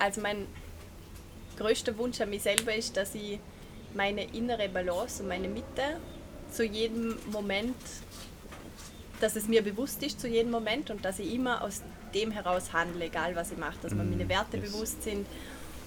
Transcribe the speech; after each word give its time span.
Also 0.00 0.20
mein 0.22 0.46
größter 1.58 1.96
Wunsch 1.98 2.20
an 2.20 2.30
mich 2.30 2.42
selber 2.42 2.74
ist, 2.74 2.96
dass 2.96 3.14
ich 3.14 3.38
meine 3.94 4.24
innere 4.34 4.68
Balance 4.68 5.22
und 5.22 5.28
meine 5.28 5.46
Mitte 5.46 6.00
zu 6.50 6.64
jedem 6.64 7.16
Moment, 7.30 7.76
dass 9.20 9.36
es 9.36 9.46
mir 9.46 9.62
bewusst 9.62 10.02
ist 10.02 10.20
zu 10.20 10.26
jedem 10.26 10.50
Moment 10.50 10.90
und 10.90 11.04
dass 11.04 11.18
ich 11.18 11.34
immer 11.34 11.62
aus 11.62 11.82
dem 12.14 12.30
heraus 12.30 12.72
handle, 12.72 13.04
egal 13.04 13.36
was 13.36 13.52
ich 13.52 13.58
mache, 13.58 13.76
dass 13.82 13.92
mir 13.92 14.02
meine 14.02 14.28
Werte 14.28 14.56
yes. 14.56 14.72
bewusst 14.72 15.02
sind 15.02 15.26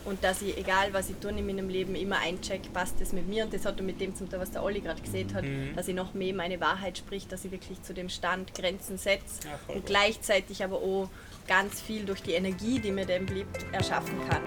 und 0.06 0.24
dass 0.24 0.42
ich, 0.42 0.58
egal 0.58 0.94
was 0.94 1.10
ich 1.10 1.16
tue 1.18 1.32
in 1.32 1.46
meinem 1.46 1.70
Leben, 1.70 1.96
immer 1.96 2.18
eincheck, 2.20 2.62
passt 2.74 3.00
das 3.00 3.14
mit 3.14 3.28
mir 3.28 3.46
und 3.46 3.54
das 3.54 3.66
hat 3.66 3.82
mit 3.82 4.00
dem 4.02 4.16
zum 4.16 4.30
Teil, 4.30 4.40
was 4.40 4.52
der 4.52 4.64
Olli 4.64 4.82
gerade 4.82 5.02
gesehen 5.02 5.34
hat, 5.34 5.44
mhm. 5.44 5.76
dass 5.76 5.88
ich 5.88 5.96
noch 5.96 6.14
mehr 6.14 6.34
meine 6.34 6.60
Wahrheit 6.60 6.98
spricht, 6.98 7.32
dass 7.32 7.46
ich 7.46 7.52
wirklich 7.52 7.82
zu 7.84 7.94
dem 7.94 8.10
Stand 8.10 8.54
Grenzen 8.54 8.98
setze 8.98 9.48
und 9.68 9.76
gut. 9.76 9.86
gleichzeitig 9.86 10.64
aber 10.64 10.78
auch 10.78 11.10
ganz 11.48 11.82
viel 11.82 12.06
durch 12.06 12.22
die 12.22 12.34
Energie, 12.34 12.80
die 12.80 12.92
mir 12.92 13.06
dem 13.06 13.26
blieb, 13.26 13.48
erschaffen 13.72 14.16
kann. 14.30 14.44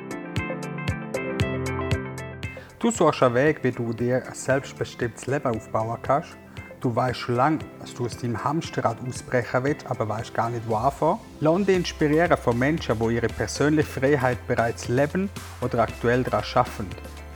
Du 2.78 2.90
suchst 2.90 3.22
einen 3.22 3.34
Weg, 3.34 3.64
wie 3.64 3.72
du 3.72 3.92
dir 3.92 4.26
ein 4.26 4.34
selbstbestimmtes 4.34 5.26
Leben 5.26 5.46
aufbauen 5.46 5.98
kannst 6.02 6.36
Du 6.80 6.94
weißt 6.94 7.18
schon 7.18 7.36
lange, 7.36 7.58
dass 7.80 7.94
du 7.94 8.04
aus 8.04 8.18
deinem 8.18 8.42
Hamsterrad 8.44 8.98
ausbrechen 9.06 9.64
willst, 9.64 9.86
aber 9.86 10.08
weißt 10.08 10.34
gar 10.34 10.50
nicht, 10.50 10.68
wo 10.68 10.76
anfangen. 10.76 11.18
Lass 11.40 11.64
dich 11.64 11.76
inspirieren 11.76 12.36
von 12.36 12.58
Menschen, 12.58 12.98
die 12.98 13.14
ihre 13.14 13.28
persönliche 13.28 13.88
Freiheit 13.88 14.46
bereits 14.46 14.88
leben 14.88 15.30
oder 15.62 15.80
aktuell 15.80 16.22
daran 16.22 16.44
arbeiten. 16.54 16.86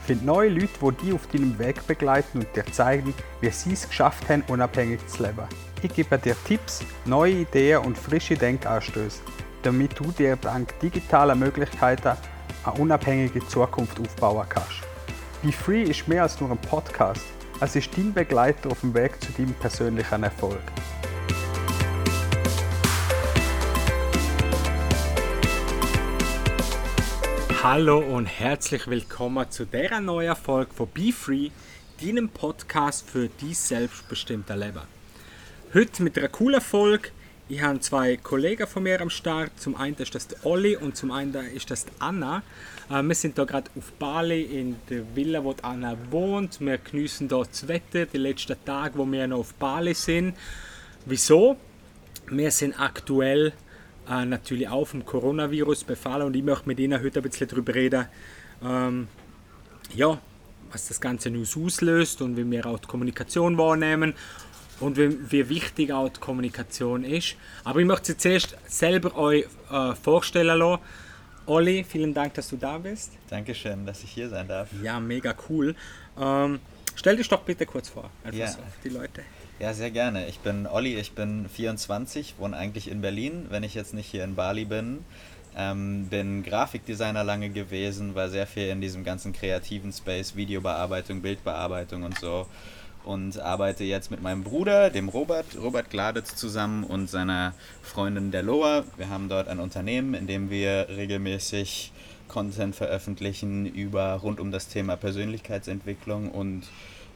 Find 0.05 0.25
neue 0.25 0.49
Leute, 0.49 0.69
die 0.81 1.05
dich 1.05 1.13
auf 1.13 1.27
deinem 1.27 1.57
Weg 1.59 1.85
begleiten 1.87 2.39
und 2.39 2.55
dir 2.55 2.65
zeigen, 2.71 3.13
wie 3.39 3.49
sie 3.49 3.73
es 3.73 3.87
geschafft 3.87 4.29
haben, 4.29 4.43
unabhängig 4.47 5.05
zu 5.07 5.23
leben. 5.23 5.47
Ich 5.81 5.93
gebe 5.93 6.17
dir 6.17 6.35
Tipps, 6.45 6.81
neue 7.05 7.41
Ideen 7.41 7.79
und 7.79 7.97
frische 7.97 8.35
Denkanstöße, 8.35 9.21
damit 9.63 9.97
du 9.99 10.11
dir 10.11 10.35
dank 10.35 10.79
digitaler 10.79 11.35
Möglichkeiten 11.35 12.17
eine 12.63 12.75
unabhängige 12.79 13.45
Zukunft 13.47 13.99
aufbauen 13.99 14.45
kannst. 14.47 14.81
Be 15.41 15.51
Free 15.51 15.83
ist 15.83 16.07
mehr 16.07 16.23
als 16.23 16.39
nur 16.39 16.51
ein 16.51 16.57
Podcast. 16.57 17.25
Es 17.63 17.75
ist 17.75 17.95
dein 17.95 18.11
Begleiter 18.11 18.71
auf 18.71 18.79
dem 18.79 18.91
Weg 18.95 19.21
zu 19.21 19.31
deinem 19.33 19.53
persönlichen 19.53 20.23
Erfolg. 20.23 20.63
Hallo 27.61 27.99
und 27.99 28.25
herzlich 28.25 28.87
willkommen 28.87 29.51
zu 29.51 29.65
dieser 29.65 30.01
neuen 30.01 30.35
Folge 30.35 30.73
von 30.73 30.87
Be 30.87 31.11
Free, 31.11 31.51
deinem 32.03 32.29
Podcast 32.29 33.07
für 33.07 33.29
dein 33.29 33.53
selbstbestimmte 33.53 34.55
Leben. 34.55 34.81
Heute 35.75 36.01
mit 36.01 36.17
einer 36.17 36.29
coolen 36.29 36.61
Folge. 36.61 37.09
Ich 37.51 37.61
habe 37.61 37.81
zwei 37.81 38.15
Kollegen 38.15 38.65
von 38.65 38.83
mir 38.83 39.01
am 39.01 39.09
Start. 39.09 39.51
Zum 39.59 39.75
einen 39.75 39.97
ist 39.97 40.15
das 40.15 40.25
der 40.25 40.45
Olli 40.45 40.77
und 40.77 40.95
zum 40.95 41.11
anderen 41.11 41.47
ist 41.47 41.69
das 41.69 41.83
die 41.83 41.91
Anna. 41.99 42.43
Äh, 42.89 43.03
wir 43.03 43.13
sind 43.13 43.37
da 43.37 43.43
gerade 43.43 43.69
auf 43.77 43.91
Bali 43.99 44.43
in 44.43 44.77
der 44.89 45.03
Villa, 45.13 45.43
wo 45.43 45.53
Anna 45.61 45.97
wohnt. 46.11 46.61
Wir 46.61 46.77
genießen 46.77 47.27
da 47.27 47.39
das 47.39 47.67
Wetter, 47.67 48.05
die 48.05 48.19
letzten 48.19 48.55
Tage, 48.63 48.97
wo 48.97 49.05
wir 49.05 49.27
noch 49.27 49.39
auf 49.39 49.53
Bali 49.55 49.93
sind. 49.93 50.33
Wieso? 51.05 51.57
Wir 52.29 52.51
sind 52.51 52.79
aktuell 52.79 53.51
äh, 54.09 54.23
natürlich 54.23 54.69
auch 54.69 54.85
vom 54.85 55.05
Coronavirus 55.05 55.83
befallen 55.83 56.27
und 56.27 56.37
ich 56.37 56.43
möchte 56.43 56.69
mit 56.69 56.79
Ihnen 56.79 57.03
heute 57.03 57.19
ein 57.19 57.23
bisschen 57.23 57.49
darüber 57.49 57.75
reden, 57.75 58.05
ähm, 58.63 59.09
ja, 59.93 60.17
was 60.71 60.87
das 60.87 61.01
Ganze 61.01 61.29
News 61.29 61.57
auslöst 61.57 62.21
und 62.21 62.37
wie 62.37 62.49
wir 62.49 62.65
auch 62.65 62.79
die 62.79 62.87
Kommunikation 62.87 63.57
wahrnehmen 63.57 64.13
und 64.81 64.97
wie, 64.97 65.31
wie 65.31 65.49
wichtig 65.49 65.93
auch 65.93 66.09
die 66.09 66.19
Kommunikation 66.19 67.03
ist. 67.03 67.35
Aber 67.63 67.79
ich 67.79 67.85
möchte 67.85 68.07
Sie 68.07 68.17
zuerst 68.17 68.57
selber 68.67 69.15
euch 69.15 69.45
äh, 69.71 69.95
vorstellen 69.95 70.59
lassen. 70.59 70.81
Olli, 71.45 71.83
vielen 71.83 72.13
Dank, 72.13 72.33
dass 72.35 72.49
du 72.49 72.57
da 72.57 72.77
bist. 72.77 73.13
Dankeschön, 73.29 73.85
dass 73.85 74.03
ich 74.03 74.11
hier 74.11 74.29
sein 74.29 74.47
darf. 74.47 74.69
Ja, 74.83 74.99
mega 74.99 75.33
cool. 75.49 75.75
Ähm, 76.19 76.59
stell 76.95 77.17
dich 77.17 77.29
doch 77.29 77.41
bitte 77.41 77.65
kurz 77.65 77.89
vor, 77.89 78.09
einfach 78.23 78.39
ja. 78.39 78.47
so, 78.47 78.59
die 78.83 78.89
Leute. 78.89 79.23
Ja, 79.59 79.73
sehr 79.73 79.91
gerne. 79.91 80.27
Ich 80.27 80.39
bin 80.39 80.65
Olli, 80.65 80.95
ich 80.95 81.11
bin 81.11 81.47
24, 81.47 82.35
wohne 82.37 82.57
eigentlich 82.57 82.89
in 82.89 83.01
Berlin, 83.01 83.45
wenn 83.49 83.63
ich 83.63 83.75
jetzt 83.75 83.93
nicht 83.93 84.07
hier 84.07 84.23
in 84.23 84.35
Bali 84.35 84.65
bin. 84.65 85.05
Ähm, 85.55 86.07
bin 86.07 86.43
Grafikdesigner 86.43 87.23
lange 87.23 87.49
gewesen, 87.49 88.15
war 88.15 88.29
sehr 88.29 88.47
viel 88.47 88.69
in 88.69 88.79
diesem 88.79 89.03
ganzen 89.03 89.33
kreativen 89.33 89.91
Space, 89.91 90.35
Videobearbeitung, 90.35 91.21
Bildbearbeitung 91.21 92.03
und 92.03 92.17
so 92.17 92.47
und 93.03 93.39
arbeite 93.39 93.83
jetzt 93.83 94.11
mit 94.11 94.21
meinem 94.21 94.43
Bruder, 94.43 94.89
dem 94.89 95.09
Robert, 95.09 95.45
Robert 95.59 95.89
Gladitz 95.89 96.35
zusammen 96.35 96.83
und 96.83 97.09
seiner 97.09 97.53
Freundin 97.81 98.31
der 98.31 98.43
Loa. 98.43 98.83
Wir 98.97 99.09
haben 99.09 99.29
dort 99.29 99.47
ein 99.47 99.59
Unternehmen, 99.59 100.13
in 100.13 100.27
dem 100.27 100.49
wir 100.49 100.87
regelmäßig 100.89 101.91
Content 102.27 102.75
veröffentlichen 102.75 103.65
über 103.65 104.13
rund 104.13 104.39
um 104.39 104.51
das 104.51 104.67
Thema 104.67 104.95
Persönlichkeitsentwicklung 104.95 106.31
und 106.31 106.63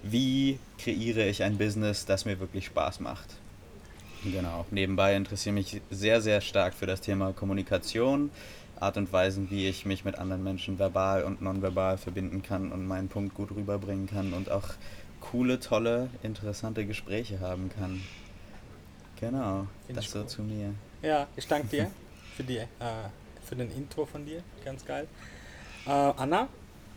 wie 0.03 0.59
kreiere 0.77 1.25
ich 1.27 1.43
ein 1.43 1.57
Business, 1.57 2.05
das 2.05 2.25
mir 2.25 2.39
wirklich 2.39 2.65
Spaß 2.65 2.99
macht. 2.99 3.27
Genau. 4.23 4.65
Nebenbei 4.71 5.15
interessiere 5.15 5.57
ich 5.59 5.73
mich 5.73 5.81
sehr, 5.89 6.21
sehr 6.21 6.41
stark 6.41 6.73
für 6.73 6.85
das 6.85 7.01
Thema 7.01 7.31
Kommunikation, 7.31 8.29
Art 8.79 8.97
und 8.97 9.11
Weisen, 9.13 9.49
wie 9.49 9.67
ich 9.67 9.85
mich 9.85 10.03
mit 10.03 10.17
anderen 10.17 10.43
Menschen 10.43 10.79
verbal 10.79 11.23
und 11.23 11.41
nonverbal 11.41 11.97
verbinden 11.97 12.43
kann 12.43 12.71
und 12.71 12.85
meinen 12.87 13.07
Punkt 13.07 13.35
gut 13.35 13.51
rüberbringen 13.51 14.07
kann 14.07 14.33
und 14.33 14.51
auch 14.51 14.73
coole, 15.31 15.59
tolle, 15.59 16.09
interessante 16.23 16.85
Gespräche 16.85 17.39
haben 17.39 17.69
kann. 17.77 18.01
Genau, 19.19 19.67
Find 19.85 19.97
das 19.97 20.11
so 20.11 20.19
cool. 20.19 20.27
zu 20.27 20.41
mir. 20.41 20.73
Ja, 21.01 21.27
ich 21.35 21.47
danke 21.47 21.67
dir 21.67 21.91
für, 22.35 22.43
die, 22.43 22.57
äh, 22.57 22.67
für 23.43 23.55
den 23.55 23.71
Intro 23.71 24.05
von 24.05 24.25
dir, 24.25 24.43
ganz 24.63 24.85
geil. 24.85 25.07
Äh, 25.85 25.89
Anna, 25.89 26.47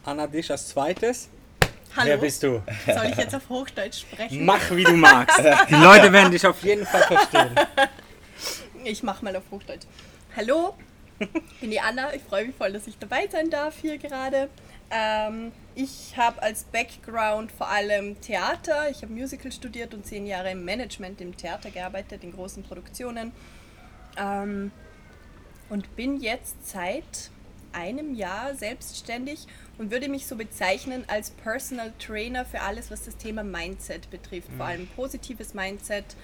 Anna 0.05 0.27
dich 0.27 0.51
als 0.51 0.69
zweites. 0.69 1.29
Hallo. 1.97 2.09
Wer 2.11 2.19
bist 2.19 2.43
du? 2.43 2.63
Soll 2.87 3.07
ich 3.11 3.17
jetzt 3.17 3.35
auf 3.35 3.49
Hochdeutsch 3.49 4.01
sprechen? 4.01 4.45
Mach 4.45 4.71
wie 4.71 4.85
du 4.85 4.93
magst. 4.93 5.39
Die 5.71 5.75
Leute 5.75 6.13
werden 6.13 6.31
dich 6.31 6.47
auf 6.47 6.63
jeden 6.63 6.87
Fall 6.87 7.03
verstehen. 7.03 7.55
Ich 8.85 9.03
mach 9.03 9.23
mal 9.23 9.35
auf 9.37 9.45
Hochdeutsch. 9.51 9.87
Hallo, 10.37 10.75
ich 11.19 11.29
bin 11.61 11.71
die 11.71 11.81
Anna. 11.81 12.15
Ich 12.15 12.23
freue 12.23 12.47
mich 12.47 12.55
voll, 12.55 12.73
dass 12.73 12.87
ich 12.87 12.97
dabei 12.99 13.27
sein 13.31 13.51
darf 13.51 13.79
hier 13.81 13.99
gerade. 13.99 14.49
Ähm, 14.91 15.53
ich 15.75 16.17
habe 16.17 16.43
als 16.43 16.65
Background 16.65 17.53
vor 17.53 17.69
allem 17.69 18.21
Theater. 18.21 18.91
Ich 18.91 19.03
habe 19.03 19.13
Musical 19.13 19.53
studiert 19.53 19.95
und 19.95 20.07
zehn 20.07 20.27
Jahre 20.27 20.51
im 20.51 20.65
Management 20.65 21.21
im 21.21 21.37
Theater 21.37 21.71
gearbeitet, 21.71 22.25
in 22.25 22.33
großen 22.33 22.63
Produktionen. 22.63 23.33
Ähm, 24.17 24.73
und 25.69 25.95
bin 25.97 26.19
jetzt 26.19 26.69
seit 26.69 27.31
einem 27.73 28.15
Jahr 28.15 28.55
selbstständig 28.55 29.47
und 29.77 29.91
würde 29.91 30.09
mich 30.09 30.27
so 30.27 30.37
bezeichnen 30.37 31.05
als 31.07 31.31
Personal 31.31 31.93
Trainer 31.99 32.45
für 32.45 32.63
alles, 32.63 32.91
was 32.91 33.05
das 33.05 33.17
Thema 33.17 33.45
Mindset 33.45 34.11
betrifft. 34.11 34.51
Mhm. 34.53 34.57
Vor 34.57 34.67
allem 34.67 34.87
positives 34.89 35.55
Mindset 35.55 36.17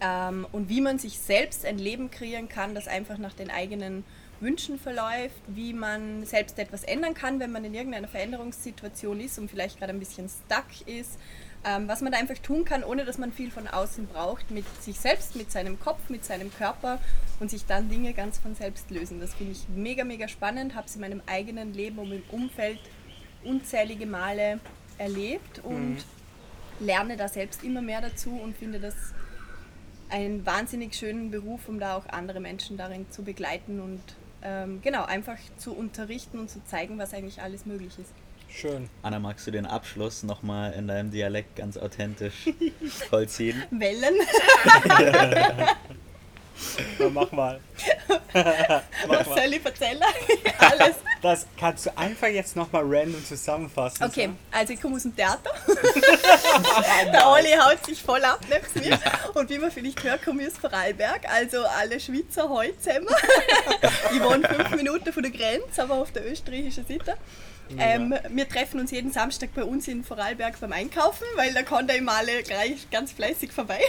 ähm, 0.00 0.46
und 0.52 0.68
wie 0.68 0.80
man 0.80 0.98
sich 0.98 1.18
selbst 1.18 1.64
ein 1.64 1.78
Leben 1.78 2.10
kreieren 2.10 2.48
kann, 2.48 2.74
das 2.74 2.88
einfach 2.88 3.18
nach 3.18 3.32
den 3.32 3.50
eigenen 3.50 4.04
Wünschen 4.42 4.78
verläuft, 4.78 5.40
wie 5.46 5.72
man 5.72 6.26
selbst 6.26 6.58
etwas 6.58 6.84
ändern 6.84 7.14
kann, 7.14 7.40
wenn 7.40 7.52
man 7.52 7.64
in 7.64 7.74
irgendeiner 7.74 8.08
Veränderungssituation 8.08 9.20
ist 9.20 9.38
und 9.38 9.50
vielleicht 9.50 9.78
gerade 9.78 9.92
ein 9.92 9.98
bisschen 9.98 10.28
stuck 10.28 10.86
ist. 10.86 11.18
Ähm, 11.64 11.86
was 11.86 12.00
man 12.00 12.10
da 12.10 12.18
einfach 12.18 12.38
tun 12.38 12.64
kann, 12.64 12.82
ohne 12.82 13.04
dass 13.04 13.18
man 13.18 13.32
viel 13.32 13.52
von 13.52 13.68
außen 13.68 14.08
braucht, 14.08 14.50
mit 14.50 14.64
sich 14.82 14.98
selbst, 14.98 15.36
mit 15.36 15.52
seinem 15.52 15.78
Kopf, 15.78 16.08
mit 16.08 16.24
seinem 16.24 16.52
Körper 16.52 17.00
und 17.38 17.50
sich 17.50 17.66
dann 17.66 17.88
Dinge 17.88 18.14
ganz 18.14 18.38
von 18.38 18.56
selbst 18.56 18.90
lösen. 18.90 19.20
Das 19.20 19.34
finde 19.34 19.52
ich 19.52 19.68
mega, 19.68 20.02
mega 20.02 20.26
spannend, 20.26 20.74
habe 20.74 20.88
es 20.88 20.96
in 20.96 21.02
meinem 21.02 21.22
eigenen 21.26 21.72
Leben 21.72 21.98
und 22.00 22.10
im 22.10 22.24
Umfeld 22.32 22.80
unzählige 23.44 24.06
Male 24.06 24.58
erlebt 24.98 25.60
und 25.62 25.94
mhm. 25.94 26.04
lerne 26.80 27.16
da 27.16 27.28
selbst 27.28 27.62
immer 27.62 27.80
mehr 27.80 28.00
dazu 28.00 28.30
und 28.30 28.56
finde 28.56 28.80
das 28.80 28.96
einen 30.10 30.44
wahnsinnig 30.44 30.94
schönen 30.94 31.30
Beruf, 31.30 31.68
um 31.68 31.78
da 31.78 31.96
auch 31.96 32.06
andere 32.08 32.40
Menschen 32.40 32.76
darin 32.76 33.08
zu 33.10 33.22
begleiten 33.22 33.80
und 33.80 34.00
ähm, 34.44 34.80
genau, 34.82 35.04
einfach 35.04 35.38
zu 35.56 35.72
unterrichten 35.72 36.38
und 36.38 36.50
zu 36.50 36.64
zeigen, 36.64 36.98
was 36.98 37.14
eigentlich 37.14 37.40
alles 37.42 37.66
möglich 37.66 37.98
ist. 37.98 38.12
Schön. 38.48 38.90
Anna, 39.02 39.18
magst 39.18 39.46
du 39.46 39.50
den 39.50 39.64
Abschluss 39.64 40.22
nochmal 40.22 40.72
in 40.74 40.86
deinem 40.86 41.10
Dialekt 41.10 41.56
ganz 41.56 41.78
authentisch 41.78 42.50
vollziehen? 43.08 43.62
Wellen. 43.70 44.14
Na, 46.98 47.08
mach 47.08 47.32
mal. 47.32 47.60
Was 49.06 49.26
soll 49.26 49.52
ich 49.52 49.64
erzählen? 49.64 50.00
Alles. 50.58 50.96
Das 51.20 51.46
kannst 51.58 51.86
du 51.86 51.96
einfach 51.96 52.28
jetzt 52.28 52.56
nochmal 52.56 52.82
random 52.84 53.24
zusammenfassen. 53.24 54.04
Okay, 54.04 54.26
so? 54.26 54.58
also 54.58 54.72
ich 54.72 54.80
komme 54.80 54.96
aus 54.96 55.02
dem 55.02 55.14
Theater. 55.14 55.50
Der 57.12 57.28
Olli 57.28 57.52
haut 57.52 57.84
sich 57.86 58.02
voll 58.02 58.24
ab 58.24 58.40
neben 58.48 58.88
mir. 58.88 58.98
Und 59.34 59.48
wie 59.48 59.58
man 59.58 59.70
vielleicht 59.70 60.02
hört, 60.02 60.24
komme 60.24 60.42
ich 60.42 60.48
aus 60.48 60.58
Vorarlberg, 60.58 61.28
also 61.28 61.64
alle 61.64 62.00
Schweizer 62.00 62.48
heute 62.48 62.78
zusammen. 62.78 63.06
ich 64.12 64.22
wohne 64.22 64.48
fünf 64.48 64.70
Minuten 64.70 65.12
von 65.12 65.22
der 65.22 65.32
Grenze, 65.32 65.82
aber 65.82 65.94
auf 65.94 66.10
der 66.10 66.30
österreichischen 66.30 66.86
Seite. 66.86 67.16
Ähm, 67.78 68.14
wir 68.28 68.48
treffen 68.48 68.80
uns 68.80 68.90
jeden 68.90 69.12
Samstag 69.12 69.50
bei 69.54 69.64
uns 69.64 69.88
in 69.88 70.04
Vorarlberg 70.04 70.58
beim 70.60 70.72
Einkaufen, 70.72 71.24
weil 71.36 71.52
da 71.54 71.62
kommt 71.62 71.90
er 71.90 71.96
immer 71.96 72.12
alle 72.12 72.42
gleich 72.42 72.90
ganz 72.90 73.12
fleißig 73.12 73.52
vorbei. 73.52 73.80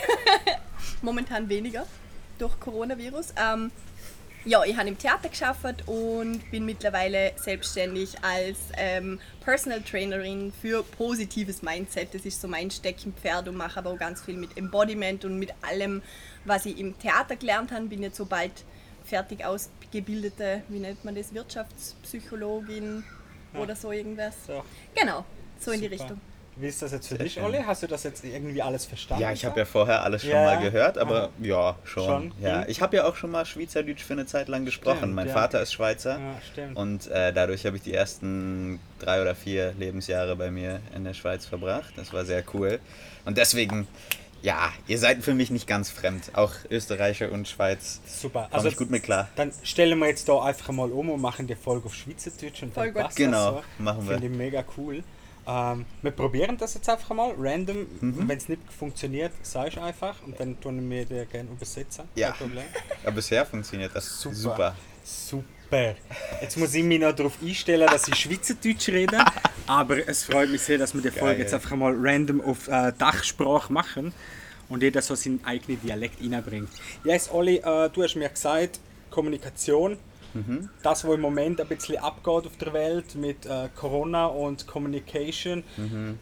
Momentan 1.01 1.50
weniger 1.50 1.86
durch 2.39 2.60
Coronavirus. 2.60 3.33
Ähm, 3.38 3.71
ja, 4.45 4.63
ich 4.66 4.75
habe 4.75 4.90
im 4.90 4.98
Theater 4.98 5.30
geschafft 5.30 5.88
und 5.88 6.51
bin 6.51 6.66
mittlerweile 6.66 7.31
selbstständig 7.38 8.24
als 8.24 8.57
ähm, 8.78 9.19
Personal 9.44 9.81
Trainerin 9.81 10.51
für 10.62 10.84
positives 10.84 11.62
Mindset. 11.62 12.13
Das 12.13 12.25
ist 12.25 12.42
so 12.42 12.48
mein 12.48 12.69
Steckenpferd 12.69 13.48
und 13.48 13.56
mache 13.56 13.80
aber 13.80 13.92
auch 13.92 13.98
ganz 13.98 14.22
viel 14.22 14.36
mit 14.36 14.57
Embodiment 14.57 15.24
und 15.25 15.40
mit 15.40 15.54
allem, 15.62 16.01
was 16.45 16.66
ich 16.66 16.78
im 16.78 16.98
Theater 17.00 17.36
gelernt 17.36 17.72
habe. 17.72 17.86
Bin 17.86 18.04
jetzt 18.04 18.18
so 18.18 18.25
bald 18.25 18.66
fertig 19.06 19.45
ausgebildete, 19.45 20.63
wie 20.68 20.80
nennt 20.80 21.06
man 21.06 21.16
das, 21.16 21.34
Wirtschaftspsychologin 21.34 23.04
ja. 23.54 23.60
oder 23.60 23.75
so 23.75 23.92
irgendwas. 23.92 24.36
So. 24.46 24.63
Genau, 24.96 25.25
so 25.60 25.72
Super. 25.72 25.75
in 25.75 25.81
die 25.81 25.88
Richtung. 25.88 26.22
Wie 26.56 26.68
ist 26.68 26.82
das 26.82 26.92
jetzt 26.92 27.08
für 27.08 27.16
Sehr 27.16 27.24
dich, 27.24 27.42
Olli? 27.42 27.64
Hast 27.66 27.82
du 27.82 27.88
das 27.88 28.04
jetzt 28.04 28.24
irgendwie 28.24 28.62
alles 28.62 28.86
verstanden? 28.86 29.24
Ja, 29.24 29.32
ich 29.32 29.44
habe 29.44 29.60
ja 29.60 29.66
vorher 29.66 30.04
alles 30.04 30.22
schon 30.22 30.32
ja. 30.32 30.44
mal 30.44 30.62
gehört, 30.62 30.98
aber 30.98 31.24
Aha. 31.24 31.30
ja, 31.42 31.76
schon. 31.84 32.06
schon? 32.06 32.32
Ja, 32.42 32.62
hm. 32.62 32.70
ich 32.70 32.82
habe 32.82 32.96
ja 32.96 33.06
auch 33.06 33.16
schon 33.16 33.32
mal 33.32 33.46
Schweizerdeutsch 33.46 34.04
für 34.04 34.14
eine 34.14 34.26
Zeit 34.26 34.48
lang 34.50 34.64
gesprochen. 34.66 34.98
Stimmt, 34.98 35.16
mein 35.16 35.28
ja. 35.28 35.34
Vater 35.34 35.62
ist 35.62 35.74
Schweizer 35.74 36.20
ja, 36.20 36.66
und 36.76 37.08
äh, 37.08 37.34
dadurch 37.34 37.66
habe 37.66 37.78
ich 37.78 37.84
die 37.84 37.94
ersten 37.94 38.80
drei 39.00 39.22
oder 39.22 39.34
vier 39.34 39.74
Lebensjahre 39.80 40.36
bei 40.36 40.52
mir 40.52 40.80
in 40.96 41.04
der 41.04 41.14
Schweiz 41.14 41.46
verbracht. 41.46 41.94
Das 41.96 42.14
war 42.14 42.24
sehr 42.24 42.44
cool. 42.54 42.80
Und 43.26 43.38
deswegen, 43.38 43.88
ja, 44.44 44.72
ihr 44.88 45.00
seid 45.00 45.24
für 45.24 45.34
mich 45.34 45.50
nicht 45.50 45.66
ganz 45.66 45.90
fremd. 45.90 46.32
Auch 46.34 46.52
Österreicher 46.70 47.32
und 47.32 47.48
Schweiz. 47.48 48.02
Super. 48.06 48.50
Also 48.52 48.68
ich 48.68 48.76
gut 48.76 48.92
mit 48.92 49.04
klar. 49.04 49.30
Dann 49.36 49.52
stellen 49.64 49.98
wir 49.98 50.08
jetzt 50.08 50.30
da 50.30 50.44
einfach 50.44 50.70
mal 50.70 50.92
um 50.92 51.10
und 51.10 51.22
machen 51.22 51.48
die 51.48 51.56
Folge 51.56 51.88
auf 51.88 51.96
Schweizerdeutsch 51.96 52.62
und 52.62 52.74
Voll 52.74 52.92
dann 52.92 53.06
gut. 53.06 53.16
Genau, 53.16 53.52
so. 53.52 53.84
machen 53.84 54.08
wir. 54.08 54.18
Finde 54.18 54.28
ich 54.28 54.38
mega 54.38 54.64
cool. 54.78 55.04
Ähm, 55.45 55.86
wir 56.01 56.12
probieren 56.12 56.57
das 56.57 56.74
jetzt 56.74 56.90
einfach 56.90 57.13
mal, 57.16 57.34
random. 57.38 57.86
Mhm. 58.00 58.28
Wenn 58.28 58.38
es 58.38 58.50
nicht 58.50 58.62
funktioniert, 58.72 59.31
sag 59.42 59.69
ich 59.69 59.80
einfach 59.80 60.16
und 60.25 60.40
dann 60.40 60.60
tun 60.60 60.90
wir 60.90 61.06
dir 61.06 61.25
gerne 61.25 61.50
übersetzen. 61.50 62.06
Ja. 62.16 62.36
Aber 63.04 63.12
bisher 63.12 63.45
funktioniert 63.45 63.92
das 63.94 64.19
super. 64.19 64.36
Super. 64.36 64.75
Super. 65.04 65.95
Jetzt 66.42 66.57
muss 66.57 66.74
ich 66.74 66.84
mich 66.84 67.00
noch 67.00 67.13
darauf 67.13 67.38
einstellen, 67.42 67.88
dass 67.88 68.07
ich 68.07 68.16
Schweizerdeutsch 68.16 68.90
rede. 68.90 69.18
aber 69.68 70.07
es 70.07 70.24
freut 70.24 70.50
mich 70.50 70.62
sehr, 70.62 70.78
dass 70.78 70.94
wir 70.94 71.01
die 71.01 71.10
Folge 71.10 71.36
Geil. 71.36 71.42
jetzt 71.42 71.54
einfach 71.54 71.75
mal 71.75 71.94
random 71.98 72.42
auf 72.42 72.68
äh, 72.68 72.94
Dachsprache 72.98 73.74
machen 73.74 74.13
und 74.69 74.84
jeder 74.84 75.01
so 75.01 75.16
seinen 75.16 75.44
eigenen 75.44 75.81
Dialekt 75.81 76.22
reinbringt. 76.22 76.69
Yes, 77.04 77.30
Olli, 77.31 77.57
äh, 77.57 77.89
du 77.89 78.04
hast 78.04 78.16
mir 78.16 78.30
gesagt, 78.30 78.80
Kommunikation 79.10 79.98
Mhm. 80.34 80.70
Das, 80.82 81.06
was 81.06 81.16
im 81.16 81.22
Moment 81.22 81.62
ein 81.62 81.68
bisschen 81.68 81.98
abgeht 81.98 82.46
auf 82.48 82.58
der 82.60 82.74
Welt 82.74 83.16
mit 83.16 83.46
äh, 83.46 83.70
Corona 83.76 84.26
und 84.26 84.68
Communication, 84.68 85.64
mhm. 85.78 86.18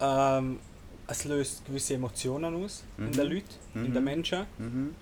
ähm, 0.00 0.58
es 1.06 1.24
löst 1.24 1.64
gewisse 1.66 1.94
Emotionen 1.94 2.64
aus 2.64 2.84
mhm. 2.96 3.06
in 3.06 3.12
den 3.12 3.26
Leuten, 3.26 3.44
in 3.74 3.92
den 3.92 3.94
mhm. 3.94 4.04
Menschen. 4.04 4.46
Mhm. 4.58 4.94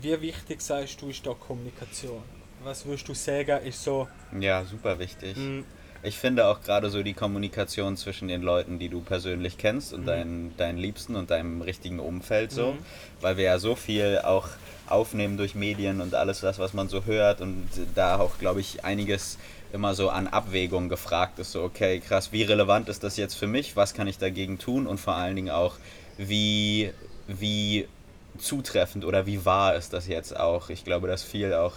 Wie 0.00 0.20
wichtig 0.20 0.60
sagst 0.60 1.00
du, 1.00 1.08
ist 1.08 1.26
da 1.26 1.34
Kommunikation? 1.34 2.22
Was 2.62 2.84
würdest 2.84 3.08
du 3.08 3.14
sagen, 3.14 3.64
ist 3.64 3.82
so. 3.82 4.08
Ja, 4.38 4.64
super 4.64 4.98
wichtig. 4.98 5.36
Ich 6.02 6.18
finde 6.18 6.46
auch 6.46 6.62
gerade 6.62 6.90
so 6.90 7.02
die 7.02 7.14
Kommunikation 7.14 7.96
zwischen 7.96 8.28
den 8.28 8.42
Leuten, 8.42 8.78
die 8.78 8.88
du 8.88 9.00
persönlich 9.00 9.58
kennst 9.58 9.92
und 9.92 10.02
mhm. 10.02 10.06
deinen, 10.06 10.56
deinen 10.56 10.78
Liebsten 10.78 11.16
und 11.16 11.30
deinem 11.30 11.62
richtigen 11.62 12.00
Umfeld 12.00 12.52
so, 12.52 12.72
mhm. 12.72 12.78
weil 13.20 13.36
wir 13.36 13.44
ja 13.44 13.58
so 13.58 13.74
viel 13.74 14.20
auch 14.22 14.48
aufnehmen 14.88 15.36
durch 15.36 15.54
Medien 15.54 16.00
und 16.00 16.14
alles 16.14 16.40
das, 16.40 16.58
was 16.58 16.72
man 16.72 16.88
so 16.88 17.04
hört 17.04 17.40
und 17.40 17.68
da 17.94 18.18
auch, 18.18 18.38
glaube 18.38 18.60
ich, 18.60 18.84
einiges 18.84 19.38
immer 19.72 19.94
so 19.94 20.10
an 20.10 20.28
Abwägung 20.28 20.88
gefragt 20.88 21.38
ist, 21.38 21.52
so 21.52 21.62
okay, 21.62 22.00
krass, 22.00 22.32
wie 22.32 22.42
relevant 22.42 22.88
ist 22.88 23.02
das 23.02 23.16
jetzt 23.16 23.34
für 23.34 23.48
mich, 23.48 23.76
was 23.76 23.94
kann 23.94 24.06
ich 24.06 24.18
dagegen 24.18 24.58
tun 24.58 24.86
und 24.86 24.98
vor 24.98 25.14
allen 25.14 25.36
Dingen 25.36 25.50
auch, 25.50 25.76
wie, 26.18 26.92
wie 27.26 27.88
zutreffend 28.38 29.04
oder 29.04 29.26
wie 29.26 29.44
wahr 29.44 29.74
ist 29.74 29.92
das 29.92 30.08
jetzt 30.08 30.36
auch. 30.36 30.70
Ich 30.70 30.84
glaube, 30.84 31.08
dass 31.08 31.22
viel 31.22 31.52
auch 31.52 31.74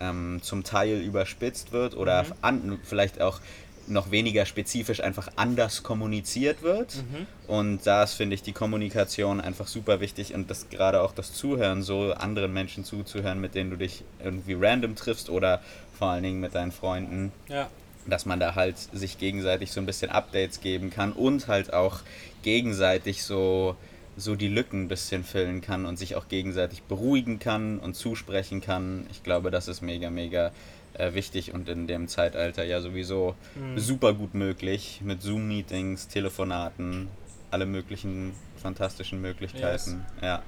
ähm, 0.00 0.40
zum 0.42 0.64
Teil 0.64 1.00
überspitzt 1.00 1.72
wird 1.72 1.96
oder 1.96 2.24
mhm. 2.24 2.32
an, 2.42 2.80
vielleicht 2.84 3.20
auch 3.20 3.40
noch 3.88 4.10
weniger 4.10 4.46
spezifisch 4.46 5.00
einfach 5.00 5.28
anders 5.36 5.82
kommuniziert 5.82 6.62
wird. 6.62 6.96
Mhm. 6.96 7.26
Und 7.46 7.86
da 7.86 8.02
ist, 8.02 8.14
finde 8.14 8.34
ich, 8.34 8.42
die 8.42 8.52
Kommunikation 8.52 9.40
einfach 9.40 9.66
super 9.66 10.00
wichtig 10.00 10.34
und 10.34 10.50
das 10.50 10.68
gerade 10.68 11.00
auch 11.00 11.12
das 11.12 11.32
Zuhören, 11.32 11.82
so 11.82 12.12
anderen 12.12 12.52
Menschen 12.52 12.84
zuzuhören, 12.84 13.40
mit 13.40 13.54
denen 13.54 13.70
du 13.70 13.76
dich 13.76 14.04
irgendwie 14.22 14.54
random 14.54 14.94
triffst 14.94 15.30
oder 15.30 15.60
vor 15.98 16.08
allen 16.08 16.22
Dingen 16.22 16.40
mit 16.40 16.54
deinen 16.54 16.72
Freunden. 16.72 17.32
Ja. 17.48 17.68
Dass 18.06 18.24
man 18.24 18.40
da 18.40 18.54
halt 18.54 18.78
sich 18.78 19.18
gegenseitig 19.18 19.72
so 19.72 19.80
ein 19.80 19.86
bisschen 19.86 20.10
Updates 20.10 20.60
geben 20.60 20.90
kann 20.90 21.12
und 21.12 21.48
halt 21.48 21.72
auch 21.72 22.00
gegenseitig 22.42 23.22
so, 23.22 23.76
so 24.18 24.34
die 24.34 24.48
Lücken 24.48 24.82
ein 24.82 24.88
bisschen 24.88 25.24
füllen 25.24 25.60
kann 25.60 25.86
und 25.86 25.96
sich 25.96 26.16
auch 26.16 26.28
gegenseitig 26.28 26.82
beruhigen 26.82 27.38
kann 27.38 27.78
und 27.78 27.94
zusprechen 27.94 28.60
kann. 28.60 29.06
Ich 29.10 29.22
glaube, 29.22 29.50
das 29.50 29.68
ist 29.68 29.80
mega, 29.80 30.10
mega 30.10 30.52
äh, 30.94 31.14
wichtig 31.14 31.54
und 31.54 31.68
in 31.68 31.86
dem 31.86 32.08
Zeitalter 32.08 32.64
ja 32.64 32.80
sowieso 32.80 33.36
mhm. 33.54 33.78
super 33.78 34.12
gut 34.14 34.34
möglich 34.34 35.00
mit 35.04 35.22
Zoom-Meetings, 35.22 36.08
Telefonaten, 36.08 37.08
alle 37.50 37.66
möglichen 37.66 38.32
fantastischen 38.60 39.20
Möglichkeiten. 39.20 40.04
Yes. 40.20 40.22
Ja. 40.22 40.42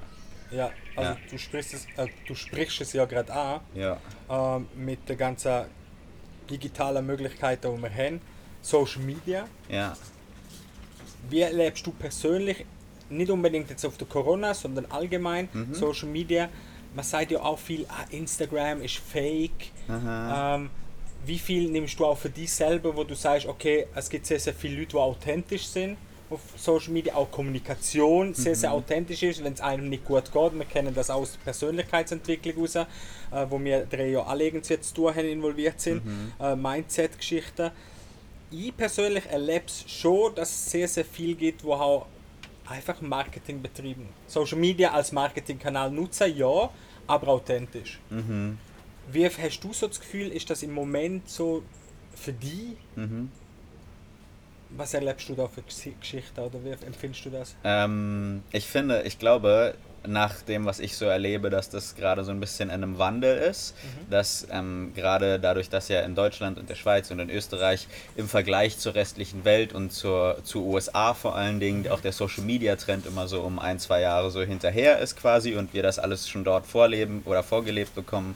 Ja, 0.50 0.70
also 0.96 1.12
ja. 1.12 1.16
Du, 1.31 1.38
sprichst 1.38 1.75
es, 1.75 1.87
äh, 1.96 2.08
du 2.26 2.34
sprichst 2.34 2.81
es 2.81 2.93
ja 2.93 3.05
gerade 3.05 3.32
an 3.32 3.61
ja. 3.73 3.99
äh, 4.28 4.61
mit 4.76 5.08
der 5.08 5.14
ganzen 5.14 5.66
digitalen 6.50 7.06
Möglichkeiten, 7.06 7.76
die 7.76 7.82
wir 7.82 7.94
haben. 7.94 8.20
Social 8.61 9.02
Media. 9.02 9.46
Ja. 9.69 9.96
Wie 11.28 11.40
erlebst 11.40 11.87
du 11.87 11.93
persönlich, 11.93 12.66
nicht 13.10 13.30
unbedingt 13.30 13.70
jetzt 13.70 13.84
auf 13.84 13.96
der 13.96 14.06
Corona, 14.06 14.54
sondern 14.54 14.86
allgemein 14.86 15.48
mhm. 15.52 15.74
Social 15.74 16.08
Media, 16.08 16.48
man 16.94 17.04
sagt 17.04 17.30
ja 17.30 17.40
auch 17.40 17.58
viel, 17.58 17.86
ah, 17.88 18.04
Instagram 18.10 18.82
ist 18.82 18.96
fake. 18.96 19.70
Ähm, 19.88 20.70
wie 21.24 21.38
viel 21.38 21.70
nimmst 21.70 21.98
du 21.98 22.06
auch 22.06 22.18
für 22.18 22.30
dich 22.30 22.52
selber, 22.52 22.96
wo 22.96 23.04
du 23.04 23.14
sagst, 23.14 23.46
okay, 23.46 23.86
es 23.94 24.08
gibt 24.08 24.26
sehr, 24.26 24.40
sehr 24.40 24.54
viele 24.54 24.76
Leute, 24.76 24.92
die 24.92 24.96
authentisch 24.96 25.66
sind 25.66 25.96
auf 26.30 26.40
Social 26.56 26.92
Media, 26.92 27.14
auch 27.14 27.30
Kommunikation 27.30 28.34
sehr, 28.34 28.54
sehr 28.54 28.70
mhm. 28.70 28.76
authentisch 28.76 29.22
ist, 29.22 29.42
wenn 29.42 29.52
es 29.52 29.60
einem 29.60 29.88
nicht 29.88 30.04
gut 30.04 30.32
geht. 30.32 30.54
Wir 30.54 30.64
kennen 30.64 30.94
das 30.94 31.10
aus 31.10 31.32
der 31.32 31.40
Persönlichkeitsentwicklung 31.40 32.58
raus, 32.58 32.76
äh, 32.76 32.86
wo 33.48 33.62
wir 33.62 33.84
drei 33.86 34.10
ja 34.10 34.22
alle 34.22 34.44
irgendwie 34.44 34.72
jetzt 34.72 34.96
durch 34.96 35.16
involviert 35.16 35.80
sind, 35.80 36.04
mhm. 36.04 36.32
äh, 36.40 36.54
Mindset-Geschichten. 36.54 37.70
Ich 38.52 38.76
persönlich 38.76 39.26
erlebe 39.26 39.66
es 39.66 39.84
schon, 39.90 40.34
dass 40.34 40.50
es 40.50 40.70
sehr, 40.70 40.88
sehr 40.88 41.04
viel 41.04 41.34
gibt, 41.34 41.64
wo 41.64 41.74
auch 41.74 42.06
einfach 42.70 43.00
Marketing 43.00 43.61
betrieben. 43.61 44.08
Social 44.26 44.58
Media 44.58 44.93
als 44.93 45.12
Marketingkanal 45.12 45.90
nutzen, 45.90 46.34
ja, 46.37 46.70
aber 47.06 47.28
authentisch. 47.28 47.99
Mhm. 48.11 48.58
Wie 49.11 49.26
hast 49.26 49.61
du 49.61 49.72
so 49.72 49.88
das 49.88 50.00
Gefühl, 50.00 50.28
ist 50.28 50.49
das 50.50 50.62
im 50.62 50.72
Moment 50.72 51.28
so 51.28 51.62
für 52.14 52.32
dich? 52.32 52.76
Mhm. 52.96 53.31
Was 54.71 54.94
erlebst 54.94 55.28
du 55.28 55.35
da 55.35 55.49
für 55.49 55.62
Geschichten 55.62 56.40
oder 56.40 56.64
wie 56.64 56.71
empfindest 56.71 57.25
du 57.25 57.30
das? 57.30 57.56
Ähm, 57.64 58.44
ich 58.52 58.66
finde, 58.66 59.02
ich 59.02 59.18
glaube, 59.18 59.75
nach 60.07 60.40
dem, 60.42 60.64
was 60.64 60.80
ich 60.80 60.97
so 60.97 61.04
erlebe, 61.04 61.50
dass 61.50 61.69
das 61.69 61.95
gerade 61.95 62.25
so 62.25 62.30
ein 62.30 62.40
bisschen 62.40 62.71
in 62.71 62.76
einem 62.83 62.99
Wandel 62.99 63.37
ist, 63.37 63.75
mhm. 63.83 64.11
dass 64.11 64.47
ähm, 64.50 64.92
gerade 64.95 65.38
dadurch, 65.38 65.69
dass 65.69 65.88
ja 65.88 66.00
in 66.00 66.14
Deutschland 66.14 66.59
und 66.59 66.71
der 66.71 66.75
Schweiz 66.75 67.11
und 67.11 67.19
in 67.19 67.30
Österreich 67.30 67.87
im 68.16 68.28
Vergleich 68.28 68.78
zur 68.78 68.95
restlichen 68.95 69.45
Welt 69.45 69.73
und 69.73 69.92
zur, 69.92 70.38
zu 70.42 70.64
USA 70.64 71.14
vor 71.14 71.37
allen 71.37 71.61
Dingen 71.61 71.88
auch 71.88 72.00
der 72.00 72.12
Social 72.12 72.45
Media 72.45 72.76
Trend 72.76 73.07
immer 73.07 73.28
so 73.28 73.42
um 73.42 73.59
ein, 73.59 73.78
zwei 73.78 74.00
Jahre 74.00 74.30
so 74.30 74.42
hinterher 74.42 74.99
ist 74.99 75.16
quasi 75.16 75.54
und 75.54 75.75
wir 75.75 75.83
das 75.83 75.99
alles 75.99 76.28
schon 76.28 76.45
dort 76.45 76.66
vorleben 76.66 77.23
oder 77.26 77.42
vorgelebt 77.42 77.95
bekommen, 77.95 78.35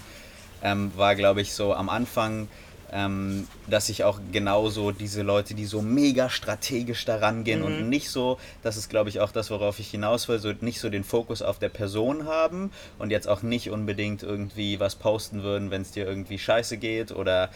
ähm, 0.63 0.93
war 0.97 1.15
glaube 1.15 1.41
ich 1.41 1.55
so 1.55 1.75
am 1.75 1.89
Anfang 1.89 2.49
ähm, 2.93 3.49
dass 3.69 3.89
ich 3.89 4.05
auch 4.05 4.21
genauso 4.33 4.91
diese 4.91 5.23
Leute, 5.23 5.55
die 5.55 5.65
so 5.65 5.83
mega 5.83 6.31
strategisch 6.31 7.05
daran 7.05 7.45
gehen 7.45 7.61
mhm. 7.61 7.67
und 7.67 7.89
nicht 7.89 8.11
so, 8.11 8.39
das 8.63 8.77
ist 8.77 8.89
glaube 8.89 9.09
ich 9.09 9.21
auch 9.21 9.33
das, 9.33 9.51
worauf 9.51 9.79
ich 9.79 9.91
hinaus 9.91 10.29
will, 10.29 10.39
so 10.39 10.53
nicht 10.61 10.81
so 10.81 10.91
den 10.91 11.05
Fokus 11.05 11.43
auf 11.43 11.59
der 11.59 11.69
Person 11.69 12.27
haben 12.27 12.71
und 12.99 13.11
jetzt 13.11 13.29
auch 13.29 13.43
nicht 13.43 13.71
unbedingt 13.71 14.23
irgendwie 14.23 14.81
was 14.81 14.95
posten 14.95 15.43
würden, 15.43 15.71
wenn 15.71 15.83
es 15.83 15.91
dir 15.91 16.07
irgendwie 16.07 16.39
scheiße 16.39 16.77
geht 16.77 17.13
oder 17.13 17.51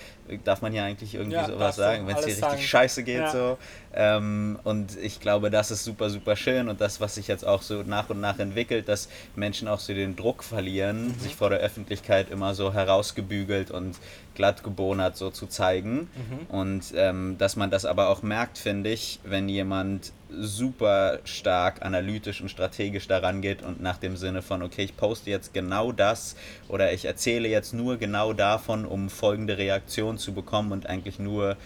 darf 0.44 0.62
man 0.62 0.72
hier 0.72 0.84
eigentlich 0.84 1.14
irgendwie 1.14 1.36
ja, 1.36 1.46
sowas 1.46 1.76
sagen, 1.76 2.06
wenn 2.06 2.16
es 2.16 2.22
dir 2.22 2.28
richtig 2.28 2.44
sagen. 2.44 2.62
scheiße 2.62 3.02
geht 3.02 3.20
ja. 3.20 3.30
so. 3.30 3.58
Ähm, 3.94 4.58
und 4.64 4.96
ich 4.98 5.20
glaube, 5.20 5.50
das 5.50 5.70
ist 5.70 5.84
super, 5.84 6.10
super 6.10 6.36
schön 6.36 6.68
und 6.68 6.80
das, 6.80 7.00
was 7.00 7.14
sich 7.14 7.28
jetzt 7.28 7.46
auch 7.46 7.62
so 7.62 7.82
nach 7.82 8.10
und 8.10 8.20
nach 8.20 8.38
entwickelt, 8.38 8.88
dass 8.88 9.08
Menschen 9.34 9.66
auch 9.66 9.80
so 9.80 9.94
den 9.94 10.16
Druck 10.16 10.44
verlieren, 10.44 11.08
mhm. 11.08 11.20
sich 11.20 11.34
vor 11.34 11.50
der 11.50 11.60
Öffentlichkeit 11.60 12.30
immer 12.30 12.54
so 12.54 12.72
herausgebügelt 12.72 13.70
und 13.70 13.96
glatt 14.38 14.62
gebonert 14.62 15.16
so 15.16 15.30
zu 15.30 15.46
zeigen. 15.46 16.08
Mhm. 16.14 16.46
Und 16.48 16.84
ähm, 16.94 17.36
dass 17.38 17.56
man 17.56 17.70
das 17.70 17.84
aber 17.84 18.08
auch 18.08 18.22
merkt, 18.22 18.56
finde 18.56 18.90
ich, 18.90 19.18
wenn 19.24 19.48
jemand 19.48 20.12
super 20.30 21.18
stark 21.24 21.84
analytisch 21.84 22.40
und 22.40 22.48
strategisch 22.48 23.08
daran 23.08 23.42
geht 23.42 23.62
und 23.62 23.82
nach 23.82 23.98
dem 23.98 24.16
Sinne 24.16 24.40
von, 24.40 24.62
okay, 24.62 24.84
ich 24.84 24.96
poste 24.96 25.28
jetzt 25.28 25.52
genau 25.52 25.90
das 25.90 26.36
oder 26.68 26.92
ich 26.92 27.04
erzähle 27.04 27.48
jetzt 27.48 27.74
nur 27.74 27.96
genau 27.96 28.32
davon, 28.32 28.86
um 28.86 29.10
folgende 29.10 29.58
Reaktion 29.58 30.18
zu 30.18 30.32
bekommen 30.32 30.70
und 30.70 30.86
eigentlich 30.86 31.18
nur 31.18 31.56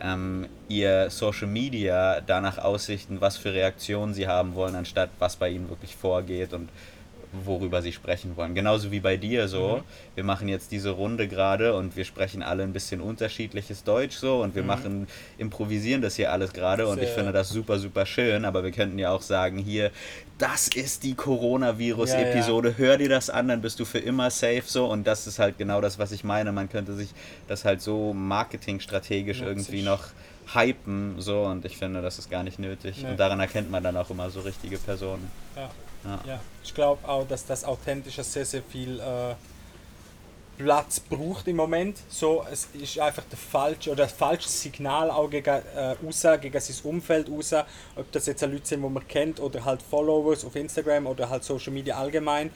ähm, 0.00 0.46
ihr 0.68 1.10
Social 1.10 1.48
Media 1.48 2.22
danach 2.22 2.56
ausrichten, 2.56 3.20
was 3.20 3.36
für 3.36 3.52
Reaktionen 3.52 4.14
sie 4.14 4.26
haben 4.26 4.54
wollen, 4.54 4.74
anstatt 4.74 5.10
was 5.18 5.36
bei 5.36 5.50
ihnen 5.50 5.68
wirklich 5.68 5.96
vorgeht 5.96 6.54
und 6.54 6.70
worüber 7.32 7.82
sie 7.82 7.92
sprechen 7.92 8.36
wollen. 8.36 8.54
Genauso 8.54 8.90
wie 8.90 9.00
bei 9.00 9.16
dir 9.16 9.48
so. 9.48 9.78
Mhm. 9.78 10.14
Wir 10.14 10.24
machen 10.24 10.48
jetzt 10.48 10.70
diese 10.70 10.90
Runde 10.90 11.28
gerade 11.28 11.74
und 11.74 11.96
wir 11.96 12.04
sprechen 12.04 12.42
alle 12.42 12.62
ein 12.62 12.72
bisschen 12.72 13.00
unterschiedliches 13.00 13.84
Deutsch 13.84 14.16
so 14.16 14.42
und 14.42 14.54
wir 14.54 14.62
mhm. 14.62 14.68
machen, 14.68 15.06
improvisieren 15.38 16.02
das 16.02 16.16
hier 16.16 16.32
alles 16.32 16.52
gerade 16.52 16.86
und 16.86 17.02
ich 17.02 17.08
finde 17.08 17.32
das 17.32 17.48
super, 17.48 17.78
super 17.78 18.06
schön, 18.06 18.44
aber 18.44 18.62
wir 18.62 18.70
könnten 18.70 18.98
ja 18.98 19.10
auch 19.10 19.22
sagen, 19.22 19.58
hier, 19.58 19.90
das 20.38 20.68
ist 20.68 21.04
die 21.04 21.14
Coronavirus-Episode, 21.14 22.68
ja, 22.68 22.74
ja. 22.74 22.78
hör 22.78 22.98
dir 22.98 23.08
das 23.08 23.30
an, 23.30 23.48
dann 23.48 23.62
bist 23.62 23.80
du 23.80 23.84
für 23.84 23.98
immer 23.98 24.30
safe 24.30 24.64
so 24.66 24.86
und 24.86 25.06
das 25.06 25.26
ist 25.26 25.38
halt 25.38 25.56
genau 25.56 25.80
das, 25.80 25.98
was 25.98 26.12
ich 26.12 26.24
meine. 26.24 26.52
Man 26.52 26.68
könnte 26.68 26.94
sich 26.94 27.10
das 27.48 27.64
halt 27.64 27.80
so 27.80 28.12
marketingstrategisch 28.12 29.40
irgendwie 29.40 29.82
noch 29.82 30.08
hypen 30.52 31.14
so 31.18 31.42
und 31.42 31.64
ich 31.64 31.76
finde, 31.76 32.02
das 32.02 32.18
ist 32.18 32.30
gar 32.30 32.42
nicht 32.42 32.58
nötig. 32.58 33.02
Nee. 33.02 33.10
Und 33.10 33.20
daran 33.20 33.40
erkennt 33.40 33.70
man 33.70 33.82
dann 33.82 33.96
auch 33.96 34.10
immer 34.10 34.30
so 34.30 34.40
richtige 34.40 34.78
Personen. 34.78 35.30
Ja, 35.56 35.70
ja. 36.04 36.20
ja. 36.26 36.40
ich 36.62 36.74
glaube 36.74 37.06
auch, 37.08 37.26
dass 37.26 37.46
das 37.46 37.64
Authentische 37.64 38.22
sehr, 38.24 38.44
sehr 38.44 38.62
viel 38.62 39.00
äh, 39.00 39.34
Platz 40.58 41.00
braucht 41.00 41.48
im 41.48 41.56
Moment. 41.56 41.98
So, 42.08 42.44
es 42.50 42.68
ist 42.74 42.98
einfach 42.98 43.24
der 43.24 43.38
falsche 43.38 43.90
oder 43.90 44.04
das 44.04 44.12
falsche 44.12 44.48
Signal 44.48 45.10
auch 45.10 45.28
gegen, 45.28 45.48
äh, 45.48 45.96
raus, 46.04 46.26
gegen 46.40 46.60
sein 46.60 46.76
Umfeld 46.84 47.28
raus. 47.30 47.54
Ob 47.96 48.10
das 48.12 48.26
jetzt 48.26 48.42
Leute 48.42 48.66
sind, 48.66 48.82
die 48.82 48.88
man 48.88 49.06
kennt 49.08 49.40
oder 49.40 49.64
halt 49.64 49.82
Followers 49.82 50.44
auf 50.44 50.54
Instagram 50.56 51.06
oder 51.06 51.28
halt 51.28 51.44
Social 51.44 51.72
Media 51.72 51.96
allgemein. 51.96 52.50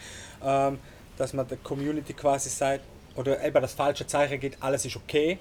Ähm, 0.44 0.78
dass 1.16 1.32
man 1.32 1.48
der 1.48 1.56
Community 1.58 2.12
quasi 2.12 2.50
sagt, 2.50 2.84
oder 3.14 3.42
eben 3.42 3.62
das 3.62 3.72
falsche 3.72 4.06
Zeichen 4.06 4.38
gibt, 4.38 4.62
alles 4.62 4.84
ist 4.84 4.96
okay 4.96 5.38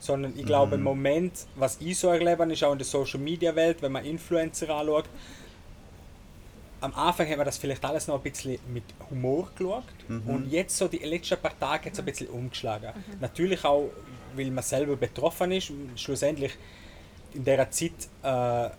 sondern 0.00 0.32
ich 0.36 0.46
glaube 0.46 0.76
im 0.76 0.80
mhm. 0.80 0.84
Moment, 0.84 1.32
was 1.56 1.78
ich 1.80 1.98
so 1.98 2.08
erlebe, 2.08 2.44
ist 2.52 2.62
auch 2.64 2.72
in 2.72 2.78
der 2.78 2.86
Social 2.86 3.20
Media 3.20 3.54
Welt, 3.54 3.82
wenn 3.82 3.92
man 3.92 4.04
Influencer 4.04 4.70
anschaut, 4.70 5.06
am 6.80 6.94
Anfang 6.94 7.28
haben 7.28 7.38
wir 7.38 7.44
das 7.44 7.58
vielleicht 7.58 7.84
alles 7.84 8.06
noch 8.06 8.16
ein 8.16 8.30
bisschen 8.30 8.58
mit 8.72 8.84
Humor 9.10 9.50
geschaut 9.56 9.84
mhm. 10.08 10.22
und 10.26 10.50
jetzt 10.50 10.76
so 10.76 10.88
die 10.88 10.98
letzten 10.98 11.38
paar 11.38 11.58
Tage 11.58 11.86
hat 11.86 11.92
es 11.92 11.98
ein 11.98 12.04
bisschen 12.04 12.28
umgeschlagen. 12.28 12.92
Mhm. 12.94 13.20
Natürlich 13.20 13.64
auch, 13.64 13.90
weil 14.34 14.50
man 14.50 14.64
selber 14.64 14.96
betroffen 14.96 15.52
ist. 15.52 15.72
Schlussendlich 15.96 16.52
in 17.34 17.44
der 17.44 17.70
Zeit 17.70 17.92
äh, 18.22 18.70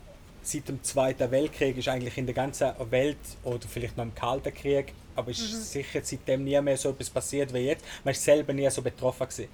seit 0.42 0.68
dem 0.68 0.82
Zweiten 0.82 1.30
Weltkrieg 1.30 1.76
ist 1.76 1.88
eigentlich 1.88 2.16
in 2.16 2.26
der 2.26 2.34
ganzen 2.34 2.70
Welt 2.90 3.18
oder 3.44 3.66
vielleicht 3.68 3.96
noch 3.96 4.04
im 4.04 4.14
Kalten 4.14 4.54
Krieg, 4.54 4.94
aber 5.14 5.30
ist 5.30 5.52
mhm. 5.52 5.56
sicher 5.58 6.00
seitdem 6.02 6.44
nie 6.44 6.60
mehr 6.60 6.76
so 6.76 6.90
etwas 6.90 7.10
passiert 7.10 7.52
wie 7.52 7.58
jetzt. 7.58 7.84
Man 8.04 8.12
ist 8.12 8.24
selber 8.24 8.52
nie 8.52 8.68
so 8.70 8.82
betroffen 8.82 9.28
gewesen 9.28 9.48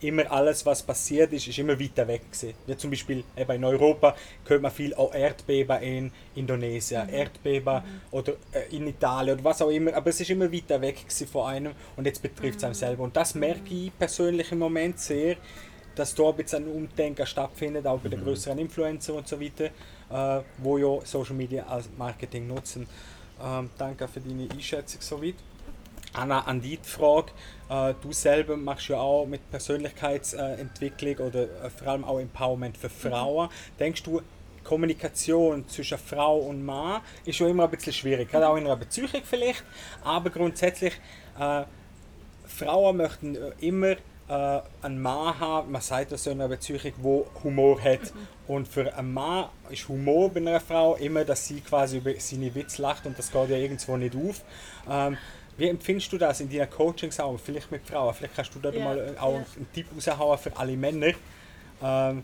immer 0.00 0.30
alles, 0.30 0.64
was 0.64 0.82
passiert 0.82 1.32
ist, 1.32 1.48
ist 1.48 1.58
immer 1.58 1.78
weiter 1.78 2.06
weg 2.06 2.22
gewesen. 2.30 2.54
Wie 2.66 2.76
zum 2.76 2.90
Beispiel 2.90 3.24
eben 3.36 3.52
in 3.52 3.64
Europa 3.64 4.14
hört 4.46 4.62
man 4.62 4.70
viel 4.70 4.94
auch 4.94 5.12
Erdbeben 5.12 5.82
in 5.82 6.12
Indonesien, 6.34 7.06
mhm. 7.06 7.14
Erdbeben 7.14 7.74
mhm. 7.74 8.00
oder 8.10 8.32
äh, 8.52 8.74
in 8.76 8.86
Italien 8.86 9.34
oder 9.34 9.44
was 9.44 9.62
auch 9.62 9.70
immer, 9.70 9.94
aber 9.94 10.10
es 10.10 10.20
ist 10.20 10.30
immer 10.30 10.52
weiter 10.52 10.80
weg 10.80 11.04
von 11.30 11.46
einem 11.46 11.72
und 11.96 12.06
jetzt 12.06 12.22
betrifft 12.22 12.58
es 12.58 12.64
einem 12.64 12.72
mhm. 12.72 12.78
selber. 12.78 13.02
Und 13.04 13.16
das 13.16 13.34
merke 13.34 13.74
ich 13.74 13.96
persönlich 13.98 14.52
im 14.52 14.58
Moment 14.58 14.98
sehr, 15.00 15.36
dass 15.94 16.14
da 16.14 16.28
ein 16.28 16.36
bisschen 16.36 16.64
ein 16.64 16.72
Umdenken 16.72 17.26
stattfindet, 17.26 17.86
auch 17.86 17.98
bei 17.98 18.08
den 18.08 18.20
mhm. 18.20 18.24
größeren 18.24 18.58
Influencer 18.58 19.14
und 19.14 19.26
so 19.26 19.40
weiter, 19.40 19.70
äh, 20.10 20.42
wo 20.58 20.78
ja 20.78 21.04
Social 21.04 21.34
Media 21.34 21.66
als 21.66 21.88
Marketing 21.98 22.46
nutzen. 22.46 22.86
Ähm, 23.42 23.70
danke 23.76 24.06
für 24.06 24.20
deine 24.20 24.48
Einschätzung 24.50 25.00
soweit. 25.00 25.34
Anna, 26.12 26.40
an 26.40 26.60
die 26.60 26.78
Frage, 26.82 27.32
äh, 27.68 27.94
du 28.00 28.12
selber 28.12 28.56
machst 28.56 28.88
ja 28.88 28.98
auch 28.98 29.26
mit 29.26 29.50
Persönlichkeitsentwicklung 29.50 31.28
oder 31.28 31.42
äh, 31.42 31.70
vor 31.70 31.88
allem 31.88 32.04
auch 32.04 32.18
Empowerment 32.18 32.76
für 32.76 32.90
Frauen. 32.90 33.46
Mhm. 33.46 33.78
Denkst 33.78 34.02
du, 34.02 34.22
Kommunikation 34.64 35.66
zwischen 35.68 35.96
Frau 35.96 36.38
und 36.38 36.64
Mann 36.64 37.00
ist 37.24 37.36
schon 37.36 37.48
immer 37.48 37.64
ein 37.64 37.70
bisschen 37.70 37.92
schwierig, 37.92 38.30
gerade 38.30 38.48
auch 38.48 38.56
in 38.56 38.66
einer 38.66 38.76
Beziehung 38.76 39.08
vielleicht, 39.24 39.64
aber 40.04 40.28
grundsätzlich, 40.28 40.92
äh, 41.38 41.64
Frauen 42.46 42.96
möchten 42.96 43.36
immer 43.60 43.96
äh, 44.28 44.60
einen 44.82 45.00
Mann 45.00 45.38
haben, 45.38 45.72
man 45.72 45.80
sagt 45.80 46.12
das 46.12 46.24
so 46.24 46.30
in 46.30 46.40
einer 46.40 46.48
Beziehung, 46.48 46.80
wo 46.98 47.26
Humor 47.42 47.80
hat. 47.82 48.02
Mhm. 48.02 48.28
Und 48.46 48.68
für 48.68 48.94
einen 48.94 49.12
Mann 49.12 49.46
ist 49.70 49.88
Humor 49.88 50.30
bei 50.30 50.40
einer 50.40 50.60
Frau 50.60 50.96
immer, 50.96 51.24
dass 51.24 51.46
sie 51.46 51.60
quasi 51.60 51.98
über 51.98 52.12
seine 52.18 52.54
Witze 52.54 52.82
lacht 52.82 53.06
und 53.06 53.18
das 53.18 53.30
geht 53.30 53.50
ja 53.50 53.56
irgendwo 53.56 53.96
nicht 53.96 54.14
auf. 54.16 54.42
Ähm, 54.88 55.16
wie 55.58 55.68
empfindest 55.68 56.12
du 56.12 56.18
das 56.18 56.40
in 56.40 56.48
deinen 56.48 56.70
Coachings 56.70 57.18
auch, 57.18 57.38
vielleicht 57.38 57.70
mit 57.70 57.84
Frauen? 57.84 58.14
Vielleicht 58.14 58.36
kannst 58.36 58.54
du 58.54 58.60
da 58.60 58.70
ja, 58.70 58.84
mal 58.84 59.16
auch 59.18 59.32
ja. 59.32 59.44
einen 59.56 59.72
Tipp 59.74 59.86
raushauen 59.94 60.38
für 60.38 60.56
alle 60.56 60.76
Männer. 60.76 61.12
Ähm, 61.82 62.22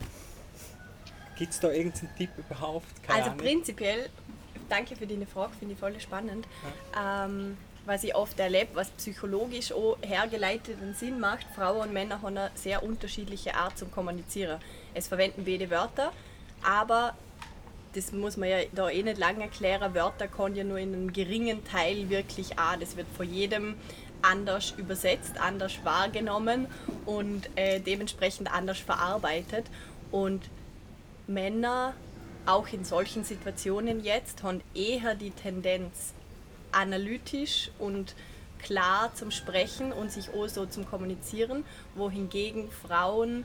Gibt 1.36 1.52
es 1.52 1.58
da 1.58 1.70
irgendeinen 1.70 2.14
Tipp 2.16 2.30
überhaupt? 2.38 2.86
Keine 3.02 3.18
also 3.18 3.30
Ahnung. 3.32 3.44
prinzipiell, 3.44 4.08
danke 4.68 4.94
für 4.94 5.06
deine 5.06 5.26
Frage, 5.26 5.52
finde 5.58 5.74
ich 5.74 5.80
voll 5.80 5.98
spannend. 5.98 6.46
Ja. 6.94 7.24
Ähm, 7.24 7.56
was 7.86 8.04
ich 8.04 8.14
oft 8.14 8.38
erlebe, 8.38 8.70
was 8.74 8.90
psychologisch 8.90 9.72
auch 9.72 9.98
hergeleiteten 10.00 10.94
Sinn 10.94 11.20
macht, 11.20 11.46
Frauen 11.54 11.88
und 11.88 11.92
Männer 11.92 12.22
haben 12.22 12.38
eine 12.38 12.50
sehr 12.54 12.82
unterschiedliche 12.82 13.54
Art 13.54 13.76
zum 13.76 13.90
Kommunizieren. 13.90 14.60
Es 14.94 15.08
verwenden 15.08 15.44
beide 15.44 15.68
Wörter, 15.70 16.12
aber 16.62 17.14
das 17.94 18.12
muss 18.12 18.36
man 18.36 18.48
ja 18.48 18.58
da 18.72 18.90
eh 18.90 19.02
nicht 19.02 19.18
lange 19.18 19.42
erklären, 19.42 19.94
Wörter 19.94 20.28
kann 20.28 20.54
ja 20.54 20.64
nur 20.64 20.78
in 20.78 20.92
einem 20.92 21.12
geringen 21.12 21.64
Teil 21.64 22.08
wirklich 22.10 22.58
auch, 22.58 22.76
das 22.78 22.96
wird 22.96 23.06
von 23.16 23.32
jedem 23.32 23.76
anders 24.22 24.74
übersetzt, 24.76 25.38
anders 25.38 25.78
wahrgenommen 25.84 26.66
und 27.06 27.48
äh, 27.56 27.80
dementsprechend 27.80 28.52
anders 28.52 28.78
verarbeitet. 28.78 29.66
Und 30.10 30.42
Männer, 31.26 31.94
auch 32.46 32.68
in 32.72 32.84
solchen 32.84 33.24
Situationen 33.24 34.02
jetzt, 34.02 34.42
haben 34.42 34.60
eher 34.74 35.14
die 35.14 35.30
Tendenz, 35.30 36.14
analytisch 36.72 37.70
und 37.78 38.14
klar 38.62 39.14
zum 39.14 39.30
Sprechen 39.30 39.92
und 39.92 40.10
sich 40.10 40.30
auch 40.30 40.48
so 40.48 40.66
zum 40.66 40.86
Kommunizieren, 40.86 41.64
wohingegen 41.94 42.70
Frauen 42.70 43.44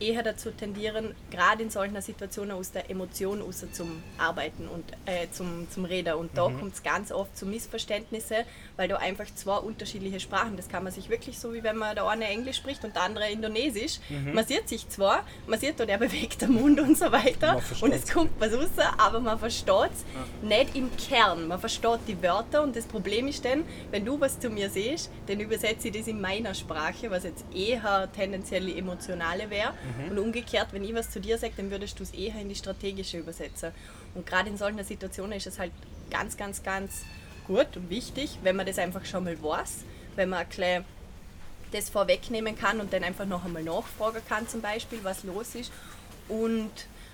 eher 0.00 0.22
dazu 0.22 0.50
tendieren, 0.50 1.14
gerade 1.30 1.62
in 1.62 1.70
solchen 1.70 2.00
Situationen 2.00 2.52
aus 2.52 2.72
der 2.72 2.90
Emotion 2.90 3.42
raus 3.42 3.64
zum 3.72 4.02
Arbeiten 4.18 4.68
und 4.68 4.84
äh, 5.06 5.28
zum, 5.30 5.68
zum 5.70 5.84
Reden. 5.84 6.14
Und 6.14 6.36
da 6.36 6.48
mhm. 6.48 6.58
kommt 6.58 6.74
es 6.74 6.82
ganz 6.82 7.12
oft 7.12 7.36
zu 7.36 7.46
Missverständnissen, 7.46 8.38
weil 8.76 8.88
da 8.88 8.96
einfach 8.96 9.26
zwei 9.34 9.58
unterschiedliche 9.58 10.20
Sprachen, 10.20 10.56
das 10.56 10.68
kann 10.68 10.84
man 10.84 10.92
sich 10.92 11.08
wirklich 11.08 11.38
so, 11.38 11.52
wie 11.52 11.62
wenn 11.62 11.76
man 11.76 11.94
der 11.94 12.06
eine 12.06 12.26
Englisch 12.26 12.56
spricht 12.56 12.84
und 12.84 12.94
der 12.94 13.02
andere 13.02 13.30
Indonesisch, 13.30 13.98
mhm. 14.08 14.34
man 14.34 14.46
sieht 14.46 14.68
sich 14.68 14.88
zwar, 14.88 15.24
man 15.46 15.58
sieht 15.58 15.78
da 15.80 15.86
der 15.86 15.98
bewegte 16.08 16.48
Mund 16.48 16.80
und 16.80 16.96
so 16.96 17.10
weiter 17.12 17.60
und 17.80 17.92
es 17.92 18.10
kommt 18.12 18.30
was 18.38 18.52
raus, 18.52 18.68
aber 18.96 19.20
man 19.20 19.38
versteht 19.38 19.90
es 19.92 20.04
ja. 20.42 20.48
nicht 20.48 20.76
im 20.76 20.90
Kern. 20.96 21.48
Man 21.48 21.58
versteht 21.58 22.00
die 22.06 22.22
Wörter 22.22 22.62
und 22.62 22.76
das 22.76 22.86
Problem 22.86 23.28
ist 23.28 23.44
dann, 23.44 23.64
wenn 23.90 24.04
du 24.04 24.20
was 24.20 24.38
zu 24.38 24.50
mir 24.50 24.70
siehst, 24.70 25.10
dann 25.26 25.40
übersetze 25.40 25.88
ich 25.88 25.96
das 25.96 26.06
in 26.06 26.20
meiner 26.20 26.54
Sprache, 26.54 27.10
was 27.10 27.24
jetzt 27.24 27.44
eher 27.54 28.08
tendenziell 28.14 28.68
emotionale 28.76 29.50
wäre. 29.50 29.74
Mhm. 29.96 30.10
Und 30.10 30.18
umgekehrt, 30.18 30.68
wenn 30.72 30.84
ich 30.84 30.94
was 30.94 31.10
zu 31.10 31.20
dir 31.20 31.38
sage, 31.38 31.54
dann 31.56 31.70
würdest 31.70 31.98
du 31.98 32.02
es 32.02 32.10
eher 32.10 32.34
in 32.40 32.48
die 32.48 32.54
strategische 32.54 33.18
übersetzen. 33.18 33.72
Und 34.14 34.26
gerade 34.26 34.48
in 34.48 34.56
solchen 34.56 34.82
Situationen 34.84 35.32
ist 35.32 35.46
es 35.46 35.58
halt 35.58 35.72
ganz, 36.10 36.36
ganz, 36.36 36.62
ganz 36.62 37.04
gut 37.46 37.76
und 37.76 37.90
wichtig, 37.90 38.38
wenn 38.42 38.56
man 38.56 38.66
das 38.66 38.78
einfach 38.78 39.04
schon 39.04 39.24
mal 39.24 39.42
weiß, 39.42 39.84
wenn 40.16 40.28
man 40.28 40.46
gleich 40.48 40.82
das 41.72 41.90
vorwegnehmen 41.90 42.56
kann 42.56 42.80
und 42.80 42.92
dann 42.92 43.04
einfach 43.04 43.26
noch 43.26 43.44
einmal 43.44 43.62
nachfragen 43.62 44.22
kann, 44.28 44.48
zum 44.48 44.60
Beispiel, 44.60 45.00
was 45.02 45.24
los 45.24 45.54
ist. 45.54 45.72
Und 46.28 46.70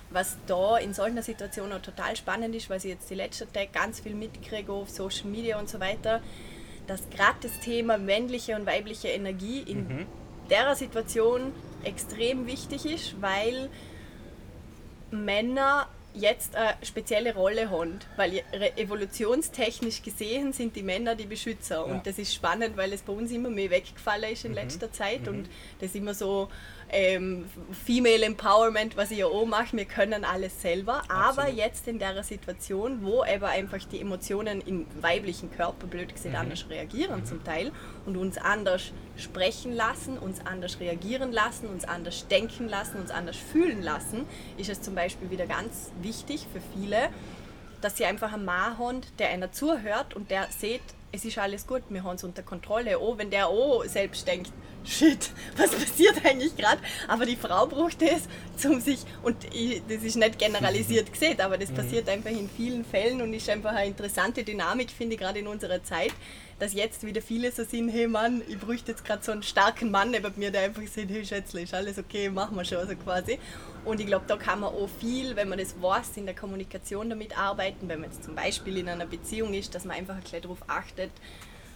was 0.09 0.37
da 0.47 0.77
in 0.77 0.93
solchen 0.93 1.21
Situationen 1.21 1.73
auch 1.73 1.81
total 1.81 2.15
spannend 2.15 2.55
ist, 2.55 2.69
was 2.69 2.85
ich 2.85 2.91
jetzt 2.91 3.09
die 3.09 3.15
letzten 3.15 3.51
Tage 3.51 3.69
ganz 3.73 3.99
viel 3.99 4.13
mitkriege 4.13 4.71
auf 4.71 4.89
Social 4.89 5.25
Media 5.25 5.59
und 5.59 5.69
so 5.69 5.79
weiter, 5.79 6.21
dass 6.87 7.09
gerade 7.09 7.37
das 7.41 7.59
Thema 7.61 7.97
männliche 7.97 8.55
und 8.55 8.65
weibliche 8.65 9.07
Energie 9.07 9.61
in 9.61 9.87
mhm. 9.87 10.05
Der 10.49 10.75
Situation 10.75 11.53
extrem 11.83 12.47
wichtig 12.47 12.85
ist, 12.85 13.21
weil 13.21 13.69
Männer 15.11 15.87
jetzt 16.13 16.55
eine 16.55 16.75
spezielle 16.81 17.33
Rolle 17.35 17.69
haben, 17.69 17.99
weil 18.15 18.41
evolutionstechnisch 18.77 20.01
gesehen 20.01 20.53
sind 20.53 20.75
die 20.75 20.83
Männer 20.83 21.15
die 21.15 21.25
Beschützer. 21.25 21.75
Ja. 21.75 21.81
Und 21.81 22.07
das 22.07 22.17
ist 22.17 22.33
spannend, 22.33 22.77
weil 22.77 22.93
es 22.93 23.01
bei 23.01 23.13
uns 23.13 23.31
immer 23.31 23.49
mehr 23.49 23.69
weggefallen 23.69 24.31
ist 24.31 24.45
in 24.45 24.51
mhm. 24.51 24.55
letzter 24.55 24.91
Zeit 24.91 25.23
mhm. 25.23 25.27
und 25.27 25.49
das 25.79 25.93
immer 25.93 26.13
so 26.13 26.49
ähm, 26.89 27.45
Female 27.85 28.23
Empowerment, 28.23 28.95
was 28.95 29.11
ich 29.11 29.19
ja 29.19 29.25
auch 29.25 29.45
mache, 29.45 29.75
wir 29.75 29.85
können 29.85 30.23
alles 30.23 30.61
selber, 30.61 31.01
Absolut. 31.09 31.39
aber 31.39 31.49
jetzt 31.49 31.87
in 31.87 31.99
der 31.99 32.23
Situation, 32.23 33.03
wo 33.03 33.25
eben 33.25 33.43
einfach 33.43 33.83
die 33.85 34.01
Emotionen 34.01 34.61
im 34.61 34.85
weiblichen 35.01 35.51
Körper, 35.51 35.87
blöd 35.87 36.13
gesagt, 36.13 36.35
mhm. 36.35 36.41
anders 36.41 36.69
reagieren 36.69 37.21
mhm. 37.21 37.25
zum 37.25 37.43
Teil 37.43 37.71
und 38.05 38.17
uns 38.17 38.37
anders 38.37 38.91
sprechen 39.17 39.73
lassen, 39.73 40.17
uns 40.17 40.45
anders 40.45 40.79
reagieren 40.79 41.31
lassen, 41.31 41.67
uns 41.67 41.85
anders 41.85 42.27
denken 42.27 42.69
lassen, 42.69 42.97
uns 42.97 43.11
anders 43.11 43.37
fühlen 43.37 43.81
lassen, 43.81 44.25
ist 44.57 44.69
es 44.69 44.81
zum 44.81 44.95
Beispiel 44.95 45.31
wieder 45.31 45.47
ganz 45.47 45.91
wichtig 46.01 46.45
für 46.51 46.61
viele, 46.77 47.09
dass 47.81 47.97
sie 47.97 48.05
einfach 48.05 48.33
einen 48.33 48.45
Mann 48.45 48.77
haben, 48.77 49.01
der 49.19 49.29
einer 49.29 49.51
zuhört 49.51 50.15
und 50.15 50.31
der 50.31 50.47
sieht, 50.49 50.81
es 51.15 51.25
ist 51.25 51.37
alles 51.37 51.65
gut, 51.65 51.83
wir 51.89 52.03
haben 52.03 52.15
es 52.15 52.23
unter 52.23 52.43
Kontrolle. 52.43 52.97
Auch 52.97 53.17
wenn 53.17 53.29
der 53.29 53.47
auch 53.47 53.83
selbst 53.85 54.27
denkt, 54.27 54.51
shit, 54.83 55.31
was 55.57 55.71
passiert 55.71 56.23
eigentlich 56.23 56.55
gerade? 56.55 56.81
Aber 57.07 57.25
die 57.25 57.35
Frau 57.35 57.65
braucht 57.65 58.01
das, 58.01 58.23
zum 58.57 58.79
sich, 58.81 58.99
und 59.23 59.35
ich, 59.53 59.81
das 59.87 60.03
ist 60.03 60.17
nicht 60.17 60.37
generalisiert 60.37 61.11
gesehen, 61.11 61.39
aber 61.41 61.57
das 61.57 61.71
mhm. 61.71 61.75
passiert 61.75 62.09
einfach 62.09 62.31
in 62.31 62.49
vielen 62.49 62.85
Fällen 62.85 63.21
und 63.21 63.33
ist 63.33 63.49
einfach 63.49 63.71
eine 63.71 63.87
interessante 63.87 64.43
Dynamik, 64.43 64.91
finde 64.91 65.15
ich, 65.15 65.19
gerade 65.19 65.39
in 65.39 65.47
unserer 65.47 65.83
Zeit, 65.83 66.11
dass 66.59 66.73
jetzt 66.73 67.05
wieder 67.05 67.21
viele 67.21 67.51
so 67.51 67.63
sind, 67.63 67.89
hey 67.89 68.07
Mann, 68.07 68.41
ich 68.47 68.57
bräuchte 68.57 68.91
jetzt 68.91 69.03
gerade 69.03 69.23
so 69.23 69.31
einen 69.31 69.43
starken 69.43 69.91
Mann 69.91 70.11
neben 70.11 70.31
mir, 70.37 70.51
der 70.51 70.61
einfach 70.61 70.81
sagt, 70.83 71.09
hey 71.09 71.25
Schätzle, 71.25 71.61
ist 71.61 71.73
alles 71.73 71.97
okay, 71.97 72.29
machen 72.29 72.55
wir 72.55 72.63
schon, 72.63 72.77
also 72.77 72.95
quasi. 72.95 73.39
Und 73.83 73.99
ich 73.99 74.07
glaube, 74.07 74.25
da 74.27 74.37
kann 74.37 74.61
man 74.61 74.73
auch 74.73 74.89
viel, 74.99 75.35
wenn 75.35 75.49
man 75.49 75.59
das 75.59 75.75
weiß, 75.81 76.15
in 76.15 76.25
der 76.25 76.35
Kommunikation 76.35 77.09
damit 77.09 77.37
arbeiten, 77.37 77.89
wenn 77.89 77.99
man 77.99 78.09
jetzt 78.09 78.23
zum 78.23 78.35
Beispiel 78.35 78.77
in 78.77 78.87
einer 78.87 79.05
Beziehung 79.05 79.53
ist, 79.53 79.75
dass 79.75 79.85
man 79.85 79.97
einfach 79.97 80.15
ein 80.15 80.21
bisschen 80.21 80.41
darauf 80.43 80.59
achtet, 80.67 81.11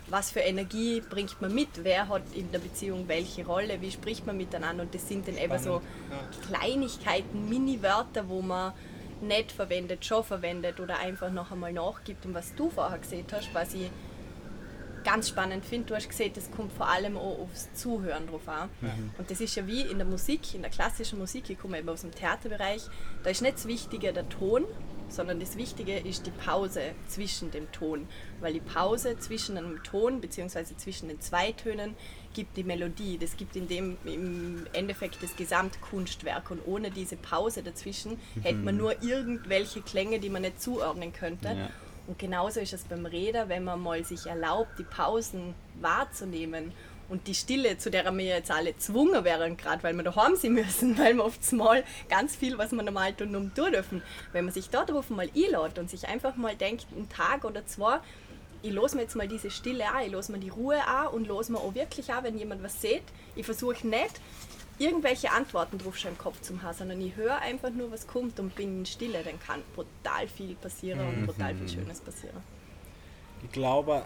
was 0.07 0.31
für 0.31 0.39
Energie 0.39 1.01
bringt 1.07 1.39
man 1.41 1.53
mit, 1.53 1.83
wer 1.83 2.07
hat 2.07 2.24
in 2.33 2.51
der 2.51 2.59
Beziehung 2.59 3.07
welche 3.07 3.45
Rolle, 3.45 3.79
wie 3.81 3.91
spricht 3.91 4.25
man 4.25 4.38
miteinander. 4.38 4.83
Und 4.83 4.95
das 4.95 5.07
sind 5.07 5.27
dann 5.27 5.38
eben 5.38 5.59
so 5.59 5.81
Kleinigkeiten, 6.48 7.48
Mini-Wörter, 7.48 8.27
wo 8.27 8.41
man 8.41 8.74
nicht 9.21 9.51
verwendet, 9.51 10.05
schon 10.05 10.24
verwendet 10.24 10.79
oder 10.79 10.98
einfach 11.00 11.31
noch 11.31 11.51
einmal 11.51 11.74
nachgibt. 11.74 12.25
Und 12.25 12.33
was 12.33 12.55
du 12.55 12.69
vorher 12.69 12.98
gesehen 12.98 13.25
hast, 13.31 13.53
was 13.53 13.74
ich 13.74 13.91
ganz 15.03 15.29
spannend 15.29 15.65
finde, 15.65 15.88
du 15.88 15.96
hast 15.96 16.10
gesehen, 16.10 16.32
das 16.34 16.50
kommt 16.51 16.74
vor 16.74 16.88
allem 16.88 17.18
auch 17.18 17.39
aufs 17.39 17.74
Zuhören 17.74 18.27
drauf 18.27 18.48
an. 18.48 18.70
Mhm. 18.82 19.12
Und 19.18 19.32
das 19.32 19.41
ist 19.41 19.56
ja 19.56 19.65
wie 19.68 19.82
in 19.82 19.98
der 19.98 20.08
Musik, 20.08 20.53
in 20.53 20.62
der 20.62 20.72
klassischen 20.72 21.20
Musik, 21.20 21.50
ich 21.50 21.60
komme 21.60 21.79
eben 21.79 21.89
aus 21.89 22.01
dem 22.01 22.12
Theaterbereich, 22.12 22.84
da 23.24 23.29
ist 23.29 23.41
nicht 23.41 23.56
das 23.56 23.68
Wichtige 23.68 24.13
der 24.13 24.27
Ton, 24.29 24.65
sondern 25.10 25.39
das 25.39 25.58
Wichtige 25.58 25.98
ist 25.98 26.25
die 26.25 26.32
Pause 26.32 26.82
zwischen 27.08 27.51
dem 27.51 27.72
Ton, 27.72 28.08
weil 28.39 28.53
die 28.53 28.60
Pause 28.60 29.18
zwischen 29.18 29.58
einem 29.58 29.84
Ton 29.84 30.22
bzw. 30.22 30.75
zwischen 30.77 31.10
den 31.10 31.20
zwei 31.20 31.51
Tönen 31.51 31.96
gibt 32.34 32.58
die 32.58 32.63
Melodie, 32.63 33.18
das 33.18 33.36
gibt 33.36 33.56
in 33.56 33.68
dem 33.68 33.98
im 34.06 34.68
Endeffekt 34.74 35.22
das 35.22 35.36
Gesamtkunstwerk 35.36 36.51
und 36.51 36.62
ohne 36.65 36.91
diese 36.91 37.15
Pause 37.15 37.63
dazwischen 37.63 38.20
mhm. 38.36 38.41
hätte 38.41 38.58
man 38.58 38.77
nur 38.77 39.01
irgendwelche 39.01 39.82
Klänge, 39.82 40.20
die 40.20 40.29
man 40.29 40.44
nicht 40.44 40.62
zuordnen 40.62 41.12
könnte. 41.12 41.48
Ja. 41.48 41.70
Und 42.10 42.18
genauso 42.18 42.60
ist 42.60 42.74
es 42.74 42.86
beim 42.86 43.06
Reden, 43.06 43.50
wenn 43.50 43.63
man 43.63 43.80
mal 43.80 44.04
sich 44.04 44.25
erlaubt, 44.25 44.80
die 44.80 44.84
Pausen 44.84 45.54
wahrzunehmen 45.80 46.74
und 47.08 47.28
die 47.28 47.36
Stille, 47.36 47.78
zu 47.78 47.92
der 47.92 48.12
wir 48.18 48.25
jetzt 48.25 48.50
alle 48.50 48.74
gezwungen 48.74 49.24
wären, 49.24 49.58
gerade 49.58 49.84
weil 49.84 49.94
wir 49.94 50.01
daheim 50.01 50.36
sein 50.36 50.54
müssen, 50.54 50.98
weil 50.98 51.13
wir 51.13 51.24
oft 51.24 51.54
mal 51.54 51.84
ganz 52.10 52.36
viel, 52.36 52.58
was 52.58 52.72
wir 52.72 52.82
normal 52.82 53.13
tun, 53.13 53.36
um 53.36 53.54
tun 53.54 53.74
dürfen. 53.74 54.01
Wenn 54.32 54.46
man 54.46 54.54
sich 54.56 54.72
darauf 54.72 55.12
mal 55.12 55.30
einlädt 55.36 55.78
und 55.78 55.88
sich 55.88 56.08
einfach 56.08 56.36
mal 56.36 56.56
denkt, 56.56 56.88
einen 56.96 57.10
Tag 57.10 57.46
oder 57.46 57.68
zwei, 57.68 58.00
ich 58.63 58.72
los 58.72 58.96
mir 58.96 59.04
jetzt 59.04 59.16
mal 59.16 59.28
diese 59.28 59.51
Stille 59.51 59.86
an, 59.88 60.01
ich 60.04 60.12
los 60.12 60.30
mir 60.30 60.39
die 60.39 60.50
Ruhe 60.50 60.84
an 60.88 61.10
und 61.10 61.28
los 61.28 61.50
mir 61.50 61.60
auch 61.60 61.75
wirklich 61.75 62.12
an, 62.12 62.24
wenn 62.24 62.39
jemand 62.39 62.63
was 62.63 62.82
sieht. 62.82 63.04
Ich 63.36 63.46
versuche 63.46 63.88
nicht, 63.88 64.20
irgendwelche 64.79 65.31
Antworten 65.31 65.77
drauf 65.77 65.98
schon 65.98 66.12
im 66.12 66.17
Kopf 66.17 66.41
zu 66.41 66.62
haben, 66.62 66.75
sondern 66.75 67.01
ich 67.01 67.15
höre 67.15 67.38
einfach 67.39 67.69
nur, 67.69 67.91
was 67.91 68.07
kommt 68.07 68.39
und 68.39 68.55
bin 68.55 68.79
in 68.79 68.86
Stille, 68.86 69.21
dann 69.24 69.39
kann 69.39 69.62
brutal 69.75 70.27
viel 70.27 70.55
passieren 70.55 71.01
und 71.01 71.25
brutal 71.25 71.53
viel 71.53 71.63
mhm. 71.63 71.69
Schönes 71.69 72.00
passieren. 72.00 72.41
Ich 73.43 73.51
glaube, 73.51 74.03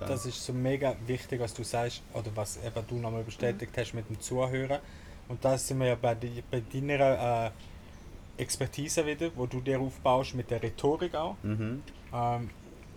das 0.00 0.26
ist 0.26 0.44
so 0.44 0.52
mega 0.52 0.96
wichtig, 1.06 1.40
was 1.40 1.54
du 1.54 1.62
sagst, 1.62 2.02
oder 2.14 2.30
was 2.34 2.56
eben 2.56 2.86
du 2.88 2.96
nochmal 2.96 3.22
bestätigt 3.22 3.76
mhm. 3.76 3.80
hast 3.80 3.94
mit 3.94 4.08
dem 4.08 4.20
Zuhören. 4.20 4.80
Und 5.28 5.44
da 5.44 5.56
sind 5.56 5.78
wir 5.78 5.88
ja 5.88 5.94
bei, 5.94 6.14
die, 6.14 6.42
bei 6.50 6.62
deiner 6.72 7.46
äh, 7.46 8.42
Expertise 8.42 9.06
wieder, 9.06 9.30
wo 9.36 9.46
du 9.46 9.60
dir 9.60 9.80
aufbaust 9.80 10.34
mit 10.34 10.50
der 10.50 10.62
Rhetorik 10.62 11.14
auch. 11.14 11.36
Mhm. 11.42 11.82
Ähm, 12.12 12.50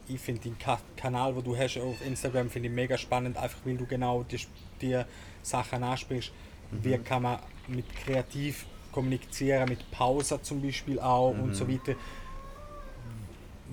ich 0.08 0.20
finde 0.20 0.42
den 0.42 0.58
Ka 0.58 0.80
Kanal, 0.96 1.36
wo 1.36 1.42
du 1.42 1.58
hast 1.58 1.78
auf 1.78 2.06
Instagram, 2.06 2.50
finde 2.50 2.70
ich 2.70 2.76
mega 2.76 2.98
spannend, 2.98 3.38
einfach 3.38 3.60
weil 3.66 3.78
du 3.78 3.86
genau 3.86 4.24
die, 4.24 4.40
die 4.82 5.02
Sachen 5.42 5.84
ansprichst. 5.84 6.32
Mhm. 6.72 6.84
Wie 6.84 6.98
kann 6.98 7.24
man 7.24 7.40
mit 7.68 7.86
kreativ 7.96 8.66
kommunizieren, 8.96 9.68
mit 9.68 9.92
Pause 9.92 10.42
zum 10.42 10.62
Beispiel 10.62 11.00
auch 11.00 11.34
mhm. 11.34 11.44
und 11.44 11.54
so 11.54 11.68
weiter. 11.68 11.96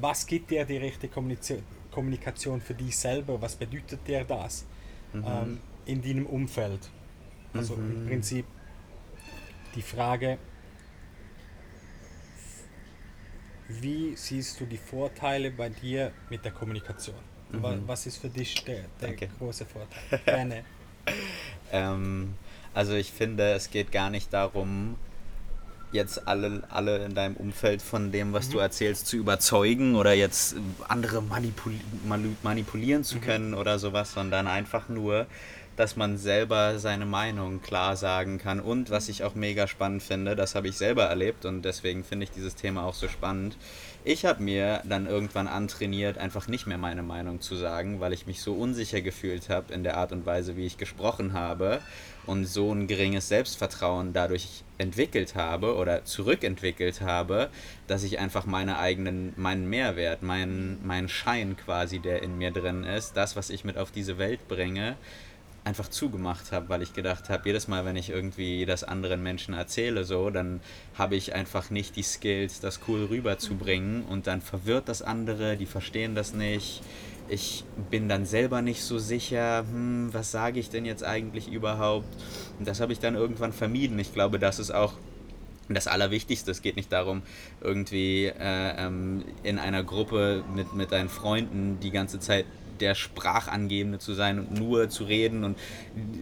Was 0.01 0.27
gibt 0.27 0.51
dir 0.51 0.65
die 0.65 0.79
richtige 0.79 1.13
Kommunikation? 1.93 2.61
Für 2.61 2.75
dich 2.75 2.97
selber, 2.97 3.41
was 3.41 3.55
bedeutet 3.55 4.01
dir 4.07 4.25
das 4.25 4.67
mhm. 5.13 5.25
ähm, 5.27 5.61
in 5.87 6.03
deinem 6.03 6.27
Umfeld? 6.27 6.91
Also 7.55 7.77
mhm. 7.77 7.93
im 7.93 8.07
Prinzip 8.09 8.47
die 9.77 9.83
Frage, 9.83 10.39
wie 13.69 14.17
siehst 14.17 14.61
du 14.61 14.67
die 14.67 14.77
Vorteile 14.77 15.51
bei 15.53 15.69
dir 15.69 16.13
mit 16.31 16.45
der 16.45 16.53
Kommunikation? 16.53 17.23
Mhm. 17.53 17.87
Was 17.87 18.07
ist 18.07 18.17
für 18.17 18.29
dich 18.29 18.65
der, 18.65 18.87
der 19.01 19.15
große 19.15 19.67
Vorteil? 19.67 20.21
Gerne. 20.25 20.65
ähm, 21.71 22.35
also 22.75 22.95
ich 22.95 23.13
finde, 23.13 23.53
es 23.53 23.71
geht 23.71 23.93
gar 23.93 24.11
nicht 24.11 24.33
darum, 24.33 24.97
jetzt 25.93 26.27
alle, 26.27 26.63
alle 26.71 27.05
in 27.05 27.15
deinem 27.15 27.37
Umfeld 27.37 27.83
von 27.83 28.13
dem, 28.13 28.33
was 28.33 28.49
mhm. 28.49 28.53
du 28.53 28.59
erzählst, 28.59 29.07
zu 29.07 29.17
überzeugen 29.17 29.95
oder 29.95 30.15
jetzt 30.15 30.57
andere 30.89 31.23
manipul 31.23 31.75
manipulieren 32.43 33.05
zu 33.05 33.17
mhm. 33.17 33.21
können 33.21 33.55
oder 33.55 33.79
sowas, 33.79 34.13
sondern 34.13 34.47
einfach 34.47 34.89
nur, 34.89 35.27
dass 35.77 35.97
man 35.97 36.19
selber 36.19 36.79
seine 36.79 37.07
Meinung 37.07 37.63
klar 37.63 37.97
sagen 37.97 38.39
kann. 38.39 38.61
Und 38.61 38.91
was 38.91 39.09
ich 39.09 39.25
auch 39.25 39.35
mega 39.35 39.67
spannend 39.67 40.03
finde, 40.03 40.37
das 40.37 40.55
habe 40.55 40.69
ich 40.69 40.77
selber 40.77 41.05
erlebt 41.05 41.45
und 41.45 41.63
deswegen 41.63 42.05
finde 42.05 42.25
ich 42.25 42.31
dieses 42.31 42.55
Thema 42.55 42.85
auch 42.85 42.95
so 42.95 43.09
spannend. 43.09 43.57
Ich 44.05 44.25
habe 44.25 44.43
mir 44.43 44.83
dann 44.85 45.07
irgendwann 45.07 45.47
antrainiert, 45.47 46.19
einfach 46.19 46.49
nicht 46.49 46.67
mehr 46.67 46.79
meine 46.79 47.03
Meinung 47.05 47.41
zu 47.41 47.55
sagen, 47.55 48.01
weil 48.01 48.13
ich 48.13 48.27
mich 48.27 48.43
so 48.43 48.55
unsicher 48.55 49.01
gefühlt 49.01 49.49
habe 49.49 49.73
in 49.73 49.85
der 49.85 49.97
Art 49.97 50.13
und 50.13 50.27
Weise, 50.27 50.57
wie 50.57 50.67
ich 50.67 50.77
gesprochen 50.77 51.33
habe 51.35 51.81
und 52.27 52.47
so 52.47 52.73
ein 52.73 52.87
geringes 52.87 53.29
Selbstvertrauen 53.29 54.13
dadurch 54.13 54.65
entwickelt 54.79 55.35
habe 55.35 55.77
oder 55.77 56.05
zurückentwickelt 56.05 57.01
habe, 57.01 57.49
dass 57.87 58.03
ich 58.03 58.19
einfach 58.19 58.45
meine 58.45 58.79
eigenen, 58.79 59.33
meinen 59.37 59.69
Mehrwert, 59.69 60.23
meinen, 60.23 60.85
meinen 60.85 61.09
Schein 61.09 61.57
quasi, 61.57 62.01
der 62.01 62.23
in 62.23 62.39
mir 62.39 62.51
drin 62.51 62.85
ist, 62.85 63.17
das, 63.17 63.37
was 63.37 63.51
ich 63.51 63.65
mit 63.65 63.79
auf 63.79 63.93
diese 63.93 64.19
Welt 64.19 64.49
bringe, 64.49 64.97
einfach 65.65 65.89
zugemacht 65.89 66.51
habe, 66.51 66.69
weil 66.69 66.83
ich 66.83 66.93
gedacht 66.93 67.29
habe, 67.29 67.49
jedes 67.49 67.69
Mal, 67.69 67.85
wenn 67.85 67.97
ich 67.97 68.11
irgendwie 68.11 68.67
das 68.67 68.83
anderen 68.83 69.23
Menschen 69.23 69.55
erzähle, 69.55 70.05
so, 70.05 70.31
dann 70.31 70.61
habe 70.99 71.15
ich 71.15 71.35
einfach 71.35 71.71
nicht 71.71 71.97
die 71.97 72.03
Skills, 72.03 72.61
das 72.61 72.81
cool 72.89 73.05
rüberzubringen 73.05 74.03
und 74.05 74.27
dann 74.27 74.41
verwirrt 74.41 74.89
das 74.89 75.03
andere, 75.03 75.57
die 75.57 75.67
verstehen 75.67 76.15
das 76.15 76.35
nicht 76.35 76.83
ich 77.29 77.65
bin 77.91 78.09
dann 78.09 78.27
selber 78.27 78.63
nicht 78.63 78.83
so 78.83 78.99
sicher, 78.99 79.65
hm, 79.71 80.13
was 80.13 80.31
sage 80.31 80.61
ich 80.61 80.71
denn 80.71 80.85
jetzt 80.85 81.05
eigentlich 81.05 81.51
überhaupt? 81.51 82.07
Und 82.59 82.69
das 82.69 82.81
habe 82.81 82.93
ich 82.93 82.99
dann 82.99 83.15
irgendwann 83.15 83.53
vermieden. 83.53 83.99
Ich 83.99 84.13
glaube, 84.13 84.39
das 84.39 84.59
ist 84.59 84.71
auch 84.71 84.93
das 85.69 85.87
Allerwichtigste. 85.87 86.51
Es 86.51 86.61
geht 86.61 86.77
nicht 86.77 86.93
darum, 86.93 87.23
irgendwie 87.61 88.27
äh, 88.27 88.87
ähm, 88.87 89.25
in 89.43 89.59
einer 89.59 89.83
Gruppe 89.83 90.45
mit, 90.55 90.75
mit 90.75 90.93
deinen 90.93 91.09
Freunden 91.09 91.79
die 91.81 91.91
ganze 91.91 92.21
Zeit 92.21 92.45
der 92.83 92.95
Sprachangebende 92.95 93.99
zu 93.99 94.13
sein 94.13 94.41
und 94.41 94.59
nur 94.59 94.89
zu 94.91 95.05
reden 95.05 95.45
und 95.45 95.57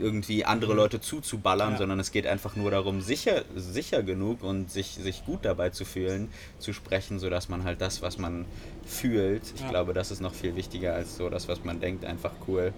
irgendwie 0.01 0.45
andere 0.45 0.75
Leute 0.75 1.01
zuzuballern, 1.01 1.73
ja. 1.73 1.79
sondern 1.79 1.99
es 1.99 2.13
geht 2.13 2.27
einfach 2.27 2.55
nur 2.55 2.71
darum, 2.71 3.01
sicher, 3.01 3.45
sicher 3.57 4.03
genug 4.03 4.43
und 4.43 4.71
sich, 4.71 4.95
sich 4.95 5.25
gut 5.25 5.45
dabei 5.45 5.71
zu 5.71 5.85
fühlen, 5.85 6.29
zu 6.59 6.73
sprechen, 6.73 7.19
sodass 7.19 7.49
man 7.49 7.65
halt 7.65 7.81
das, 7.81 8.03
was 8.03 8.19
man 8.19 8.45
fühlt, 8.87 9.43
ich 9.55 9.63
ja. 9.63 9.71
glaube, 9.71 9.95
das 9.95 10.11
ist 10.11 10.21
noch 10.21 10.35
viel 10.35 10.55
wichtiger 10.55 10.95
als 10.95 11.17
so 11.17 11.31
das, 11.31 11.49
was 11.49 11.65
man 11.65 11.81
denkt, 11.81 12.05
einfach 12.05 12.33
cool 12.47 12.73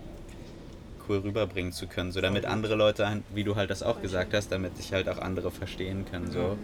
cool 1.08 1.18
rüberbringen 1.18 1.72
zu 1.72 1.88
können, 1.88 2.12
so 2.12 2.20
damit 2.20 2.44
andere 2.44 2.76
Leute, 2.76 3.22
wie 3.34 3.42
du 3.42 3.56
halt 3.56 3.70
das 3.70 3.82
auch 3.82 4.00
gesagt 4.00 4.34
hast, 4.34 4.52
damit 4.52 4.76
sich 4.76 4.92
halt 4.92 5.08
auch 5.08 5.18
andere 5.18 5.50
verstehen 5.50 6.04
können, 6.08 6.30
so, 6.30 6.56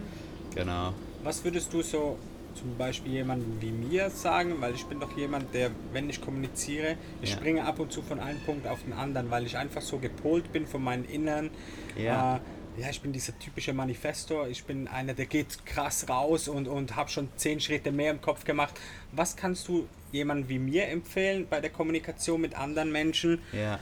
genau. 0.55 0.93
Was 1.23 1.43
würdest 1.43 1.73
du 1.73 1.81
so 1.81 2.17
zum 2.55 2.77
Beispiel 2.77 3.13
jemanden 3.13 3.61
wie 3.61 3.71
mir 3.71 4.09
sagen, 4.09 4.55
weil 4.59 4.73
ich 4.75 4.85
bin 4.85 4.99
doch 4.99 5.15
jemand, 5.17 5.53
der, 5.53 5.71
wenn 5.93 6.09
ich 6.09 6.21
kommuniziere, 6.21 6.97
ich 7.21 7.31
ja. 7.31 7.37
springe 7.37 7.65
ab 7.65 7.79
und 7.79 7.91
zu 7.91 8.01
von 8.01 8.19
einem 8.19 8.39
Punkt 8.41 8.67
auf 8.67 8.83
den 8.83 8.93
anderen, 8.93 9.31
weil 9.31 9.45
ich 9.45 9.57
einfach 9.57 9.81
so 9.81 9.97
gepolt 9.97 10.51
bin 10.51 10.67
von 10.67 10.83
meinen 10.83 11.05
Innern. 11.05 11.49
Ja. 11.97 12.37
Äh, 12.37 12.39
ja, 12.77 12.89
ich 12.89 13.01
bin 13.01 13.11
dieser 13.11 13.37
typische 13.37 13.73
Manifestor, 13.73 14.47
ich 14.47 14.63
bin 14.63 14.87
einer, 14.87 15.13
der 15.13 15.25
geht 15.25 15.65
krass 15.65 16.07
raus 16.07 16.47
und, 16.47 16.67
und 16.67 16.95
habe 16.95 17.09
schon 17.09 17.27
zehn 17.35 17.59
Schritte 17.59 17.91
mehr 17.91 18.11
im 18.11 18.21
Kopf 18.21 18.45
gemacht. 18.45 18.79
Was 19.11 19.35
kannst 19.35 19.67
du 19.67 19.87
jemandem 20.11 20.47
wie 20.49 20.59
mir 20.59 20.87
empfehlen 20.87 21.45
bei 21.49 21.59
der 21.59 21.71
Kommunikation 21.71 22.39
mit 22.39 22.55
anderen 22.55 22.91
Menschen, 22.91 23.41
ja. 23.51 23.79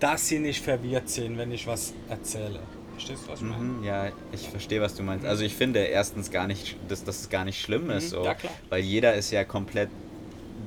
dass 0.00 0.26
sie 0.26 0.40
nicht 0.40 0.64
verwirrt 0.64 1.08
sind, 1.08 1.38
wenn 1.38 1.52
ich 1.52 1.66
was 1.66 1.94
erzähle? 2.08 2.60
Verstehst 2.98 3.28
du, 3.28 3.32
was 3.32 3.38
ich 3.38 3.46
meine? 3.46 3.62
Mhm, 3.62 3.84
ja, 3.84 4.08
ich 4.32 4.48
verstehe, 4.48 4.80
was 4.80 4.96
du 4.96 5.04
meinst. 5.04 5.24
Also 5.24 5.44
ich 5.44 5.54
finde 5.54 5.84
erstens 5.84 6.32
gar 6.32 6.48
nicht, 6.48 6.74
dass, 6.88 7.06
es 7.06 7.28
gar 7.30 7.44
nicht 7.44 7.60
schlimm 7.60 7.84
mhm, 7.84 7.90
ist, 7.90 8.10
so, 8.10 8.24
ja, 8.24 8.34
weil 8.70 8.82
jeder 8.82 9.14
ist 9.14 9.30
ja 9.30 9.44
komplett, 9.44 9.88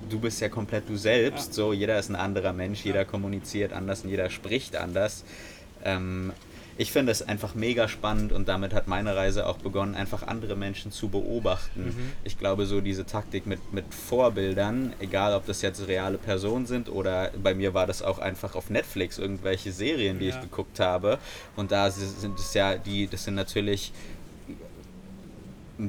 du 0.09 0.17
bist 0.17 0.39
ja 0.39 0.47
komplett 0.47 0.87
du 0.87 0.95
selbst, 0.95 1.49
ja. 1.49 1.53
so, 1.55 1.73
jeder 1.73 1.99
ist 1.99 2.07
ein 2.09 2.15
anderer 2.15 2.53
Mensch, 2.53 2.85
jeder 2.85 3.03
kommuniziert 3.03 3.73
anders 3.73 4.05
und 4.05 4.11
jeder 4.11 4.29
spricht 4.29 4.77
anders. 4.77 5.25
Ähm, 5.83 6.31
ich 6.81 6.91
finde 6.91 7.11
es 7.11 7.21
einfach 7.21 7.53
mega 7.53 7.87
spannend 7.87 8.31
und 8.31 8.47
damit 8.47 8.73
hat 8.73 8.87
meine 8.87 9.15
Reise 9.15 9.45
auch 9.45 9.57
begonnen, 9.57 9.93
einfach 9.93 10.23
andere 10.23 10.55
Menschen 10.55 10.91
zu 10.91 11.09
beobachten. 11.09 11.85
Mhm. 11.85 12.11
Ich 12.23 12.39
glaube, 12.39 12.65
so 12.65 12.81
diese 12.81 13.05
Taktik 13.05 13.45
mit, 13.45 13.71
mit 13.71 13.93
Vorbildern, 13.93 14.93
egal 14.99 15.35
ob 15.35 15.45
das 15.45 15.61
jetzt 15.61 15.87
reale 15.87 16.17
Personen 16.17 16.65
sind 16.65 16.89
oder 16.89 17.29
bei 17.41 17.53
mir 17.53 17.75
war 17.75 17.85
das 17.85 18.01
auch 18.01 18.17
einfach 18.17 18.55
auf 18.55 18.71
Netflix 18.71 19.19
irgendwelche 19.19 19.71
Serien, 19.71 20.17
die 20.17 20.25
ja. 20.25 20.35
ich 20.35 20.41
geguckt 20.41 20.79
habe. 20.79 21.19
Und 21.55 21.71
da 21.71 21.91
sind 21.91 22.39
es 22.39 22.55
ja 22.55 22.77
die, 22.77 23.05
das 23.05 23.25
sind 23.25 23.35
natürlich 23.35 23.93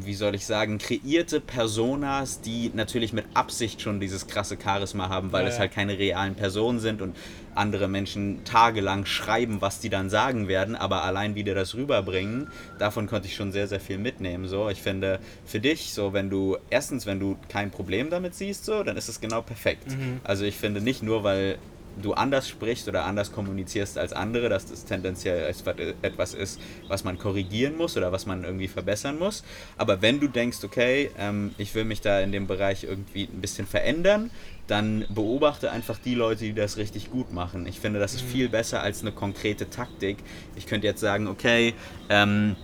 wie 0.00 0.14
soll 0.14 0.35
ich 0.35 0.46
sagen, 0.46 0.78
kreierte 0.78 1.40
Personas, 1.40 2.40
die 2.40 2.70
natürlich 2.74 3.12
mit 3.12 3.24
Absicht 3.35 3.81
schon 3.81 4.00
dieses 4.00 4.26
krasse 4.26 4.57
Charisma 4.62 5.09
haben, 5.09 5.33
weil 5.33 5.44
ja, 5.44 5.50
es 5.50 5.59
halt 5.59 5.72
keine 5.72 5.98
realen 5.98 6.35
Personen 6.35 6.81
sind 6.81 7.02
und 7.02 7.16
andere 7.55 7.88
Menschen 7.88 8.44
tagelang 8.44 9.05
schreiben, 9.05 9.61
was 9.61 9.81
die 9.81 9.90
dann 9.90 10.09
sagen 10.09 10.48
werden, 10.48 10.74
aber 10.74 11.05
allein 11.05 11.35
wie 11.35 11.44
die 11.44 11.52
das 11.52 11.74
rüberbringen, 11.74 12.48
davon 12.78 13.07
konnte 13.07 13.28
ich 13.28 13.37
schon 13.37 13.52
sehr, 13.52 13.68
sehr 13.68 13.81
viel 13.81 13.98
mitnehmen. 13.98 14.46
So, 14.48 14.68
ich 14.68 14.81
finde, 14.81 15.20
für 15.44 15.61
dich, 15.61 15.92
so, 15.92 16.12
wenn 16.12 16.31
du, 16.31 16.57
erstens, 16.70 17.07
wenn 17.07 17.20
du 17.20 17.37
kein 17.48 17.70
Problem 17.70 18.11
damit 18.11 18.35
siehst, 18.35 18.64
so, 18.64 18.83
dann 18.83 18.96
ist 18.96 19.09
es 19.09 19.20
genau 19.20 19.42
perfekt. 19.42 19.90
Mhm. 19.90 20.20
Also 20.24 20.44
ich 20.44 20.57
finde 20.57 20.81
nicht 20.81 21.02
nur, 21.02 21.24
weil 21.24 21.59
du 22.00 22.14
anders 22.14 22.48
sprichst 22.48 22.88
oder 22.88 23.05
anders 23.05 23.33
kommunizierst 23.33 23.98
als 23.98 24.12
andere, 24.12 24.48
dass 24.48 24.66
das 24.66 24.85
tendenziell 24.85 25.55
etwas 26.02 26.35
ist, 26.35 26.61
was 26.88 27.05
man 27.05 27.18
korrigieren 27.18 27.76
muss 27.76 27.96
oder 27.96 28.12
was 28.12 28.26
man 28.26 28.44
irgendwie 28.44 28.68
verbessern 28.68 29.18
muss. 29.18 29.44
Aber 29.76 30.02
wenn 30.02 30.20
du 30.20 30.28
denkst, 30.28 30.59
okay, 30.64 31.11
ähm, 31.18 31.55
ich 31.59 31.74
will 31.74 31.85
mich 31.85 32.00
da 32.00 32.20
in 32.20 32.33
dem 32.33 32.46
Bereich 32.46 32.85
irgendwie 32.85 33.24
ein 33.24 33.40
bisschen 33.40 33.66
verändern, 33.66 34.31
dann 34.66 35.05
beobachte 35.09 35.70
einfach 35.70 35.98
die 35.98 36.14
Leute, 36.14 36.44
die 36.44 36.55
das 36.55 36.76
richtig 36.76 37.11
gut 37.11 37.33
machen. 37.33 37.66
Ich 37.66 37.81
finde, 37.81 37.98
das 37.98 38.14
ist 38.14 38.24
mhm. 38.24 38.28
viel 38.28 38.48
besser 38.48 38.83
als 38.83 39.02
eine 39.02 39.12
konkrete 39.12 39.68
Taktik. 39.68 40.18
Ich 40.57 40.66
könnte 40.66 40.87
jetzt 40.87 41.00
sagen, 41.00 41.26
okay, 41.26 41.74
ähm, 42.09 42.57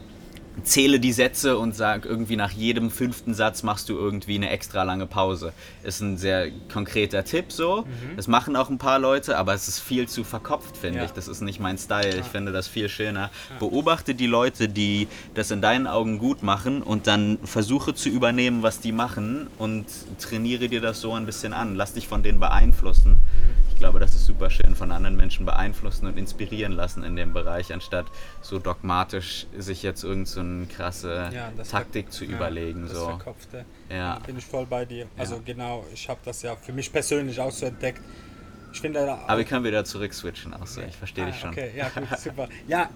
zähle 0.63 1.01
die 1.01 1.13
Sätze 1.13 1.59
und 1.59 1.75
sag 1.75 2.05
irgendwie 2.05 2.37
nach 2.37 2.53
jedem 2.53 2.91
fünften 2.91 3.35
Satz 3.35 3.63
machst 3.63 3.89
du 3.89 3.97
irgendwie 3.97 4.37
eine 4.37 4.51
extra 4.51 4.83
lange 4.83 5.07
Pause. 5.07 5.53
Ist 5.83 6.01
ein 6.01 6.17
sehr 6.17 6.51
konkreter 6.73 7.25
Tipp 7.25 7.53
so. 7.53 7.83
Mhm. 7.83 8.17
Das 8.17 8.29
machen 8.29 8.57
auch 8.57 8.71
ein 8.71 8.79
paar 8.79 8.99
Leute, 8.99 9.37
aber 9.39 9.55
es 9.55 9.69
ist 9.69 9.81
viel 9.81 10.09
zu 10.09 10.25
verkopft, 10.25 10.77
finde 10.77 11.01
ja. 11.01 11.05
ich. 11.05 11.13
Das 11.13 11.29
ist 11.29 11.41
nicht 11.41 11.61
mein 11.61 11.79
Style. 11.79 12.15
Ja. 12.15 12.21
Ich 12.21 12.27
finde 12.27 12.53
das 12.53 12.69
viel 12.69 12.89
schöner. 12.89 13.31
Ja. 13.51 13.59
Beobachte 13.59 14.15
die 14.15 14.27
Leute, 14.27 14.69
die 14.69 15.09
das 15.35 15.51
in 15.51 15.61
deinen 15.61 15.87
Augen 15.87 16.19
gut 16.19 16.43
machen 16.43 16.83
und 16.83 17.07
dann 17.07 17.39
versuche 17.45 17.95
zu 17.95 18.09
übernehmen, 18.09 18.63
was 18.63 18.81
die 18.81 18.93
machen 18.93 19.49
und 19.59 19.87
trainiere 20.21 20.69
dir 20.69 20.81
das 20.81 21.01
so 21.01 21.13
ein 21.15 21.27
bisschen 21.27 21.53
an. 21.53 21.75
Lass 21.75 21.95
dich 21.95 22.09
von 22.09 22.23
denen 22.23 22.41
beeinflussen. 22.41 23.13
Mhm 23.13 23.69
ich 23.79 23.81
glaube, 23.81 24.01
das 24.01 24.13
ist 24.13 24.27
super 24.27 24.51
schön, 24.51 24.75
von 24.75 24.91
anderen 24.91 25.17
Menschen 25.17 25.47
beeinflussen 25.47 26.07
und 26.09 26.19
inspirieren 26.19 26.73
lassen 26.73 27.05
in 27.05 27.15
dem 27.15 27.33
Bereich, 27.33 27.73
anstatt 27.73 28.07
so 28.43 28.59
dogmatisch 28.59 29.47
sich 29.57 29.85
jetzt 29.85 30.03
irgendeine 30.03 30.27
so 30.27 30.41
krasse 30.75 31.31
ja, 31.33 31.53
Taktik 31.71 32.13
zu 32.13 32.25
ja, 32.25 32.33
überlegen. 32.33 32.83
Das 32.83 32.93
so. 32.93 33.07
Verkopfte. 33.07 33.65
Ja. 33.91 34.19
Bin 34.27 34.39
ich 34.39 34.45
voll 34.45 34.67
bei 34.67 34.85
dir. 34.85 35.07
Also 35.17 35.37
ja. 35.37 35.43
genau, 35.45 35.85
ich 35.93 36.09
habe 36.09 36.21
das 36.25 36.43
ja 36.43 36.57
für 36.57 36.73
mich 36.73 36.93
persönlich 36.93 37.39
auch 37.41 37.51
so 37.51 37.67
entdeckt. 37.67 38.01
Ich 38.73 38.81
finde 38.81 39.01
Aber 39.01 39.39
wir 39.39 39.45
können 39.45 39.65
wieder 39.65 39.85
zurück 39.85 40.13
switchen 40.13 40.53
auch 40.55 40.67
so. 40.67 40.83
Ich 40.83 40.97
verstehe 40.97 41.25
ah, 41.25 41.27
dich 41.29 41.41
schon. 41.41 41.51
Okay, 41.51 41.71
ja, 41.77 41.89
gut, 41.89 42.19
super. 42.19 42.49
Ja, 42.67 42.91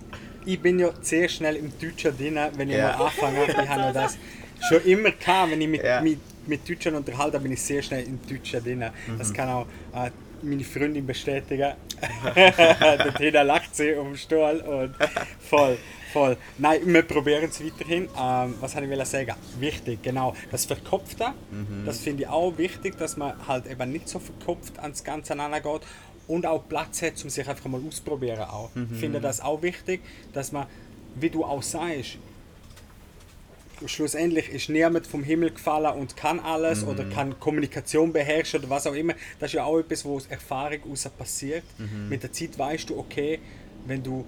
ich 0.44 0.60
bin 0.60 0.78
ja 0.78 0.90
sehr 1.00 1.28
schnell 1.28 1.56
im 1.56 1.72
Deutschen 1.78 2.16
drin, 2.16 2.38
wenn 2.56 2.70
ich 2.70 2.76
mal 2.76 2.90
anfange. 2.90 3.44
Ich 3.46 3.68
habe 3.68 3.92
das 3.92 4.18
schon 4.68 4.84
immer 4.84 5.10
gehabt, 5.10 5.50
wenn 5.50 5.60
ich 5.60 5.68
mit, 5.68 5.82
mit, 6.02 6.18
mit 6.46 6.68
Deutschen 6.68 6.94
unterhalte, 6.94 7.40
bin 7.40 7.52
ich 7.52 7.62
sehr 7.62 7.82
schnell 7.82 8.04
im 8.04 8.20
Deutschen 8.26 8.62
drin. 8.62 8.78
Mhm. 8.80 9.18
Das 9.18 9.32
kann 9.32 9.48
auch 9.48 9.66
äh, 9.94 10.10
meine 10.42 10.64
Freundin 10.64 11.06
bestätigen. 11.06 11.72
der 12.36 13.14
Tina 13.14 13.42
lacht 13.42 13.74
sie 13.74 13.94
um 13.94 14.08
den 14.08 14.18
Stuhl 14.18 14.60
und 14.60 14.94
voll, 15.40 15.78
voll. 16.12 16.36
Nein, 16.58 16.80
wir 16.84 17.02
probieren 17.02 17.48
es 17.50 17.64
weiterhin. 17.64 18.08
Ähm, 18.18 18.54
was 18.60 18.76
habe 18.76 18.86
ich 18.86 19.04
sagen? 19.08 19.34
Wichtig, 19.58 20.02
genau. 20.02 20.34
Das 20.50 20.66
Verkopfte, 20.66 21.32
mhm. 21.50 21.84
das 21.86 21.98
finde 22.00 22.24
ich 22.24 22.28
auch 22.28 22.56
wichtig, 22.58 22.98
dass 22.98 23.16
man 23.16 23.46
halt 23.48 23.66
eben 23.66 23.90
nicht 23.90 24.08
so 24.08 24.18
verkopft 24.18 24.78
ans 24.78 25.02
Ganze 25.02 25.34
geht 25.34 25.82
und 26.28 26.46
auch 26.46 26.68
Platz 26.68 27.02
hat, 27.02 27.22
um 27.24 27.30
sich 27.30 27.48
einfach 27.48 27.66
mal 27.66 27.80
auszuprobieren 27.86 28.44
auch. 28.44 28.70
Mhm. 28.74 28.88
Ich 28.92 29.00
finde 29.00 29.20
das 29.20 29.40
auch 29.40 29.62
wichtig, 29.62 30.00
dass 30.32 30.52
man, 30.52 30.66
wie 31.16 31.30
du 31.30 31.44
auch 31.44 31.62
sagst, 31.62 32.18
schlussendlich 33.86 34.48
ist 34.50 34.68
niemand 34.68 35.06
vom 35.06 35.24
Himmel 35.24 35.50
gefallen 35.50 35.98
und 35.98 36.16
kann 36.16 36.38
alles 36.40 36.82
mhm. 36.82 36.88
oder 36.88 37.04
kann 37.04 37.38
Kommunikation 37.40 38.12
beherrschen 38.12 38.60
oder 38.60 38.70
was 38.70 38.86
auch 38.86 38.94
immer. 38.94 39.14
Das 39.40 39.50
ist 39.50 39.54
ja 39.54 39.64
auch 39.64 39.78
etwas, 39.78 40.04
wo 40.04 40.16
aus 40.16 40.26
Erfahrung 40.26 40.78
aus 40.90 41.08
passiert. 41.08 41.64
Mhm. 41.78 42.08
Mit 42.08 42.22
der 42.22 42.32
Zeit 42.32 42.58
weißt 42.58 42.90
du, 42.90 42.98
okay, 42.98 43.40
wenn 43.86 44.02
du 44.02 44.24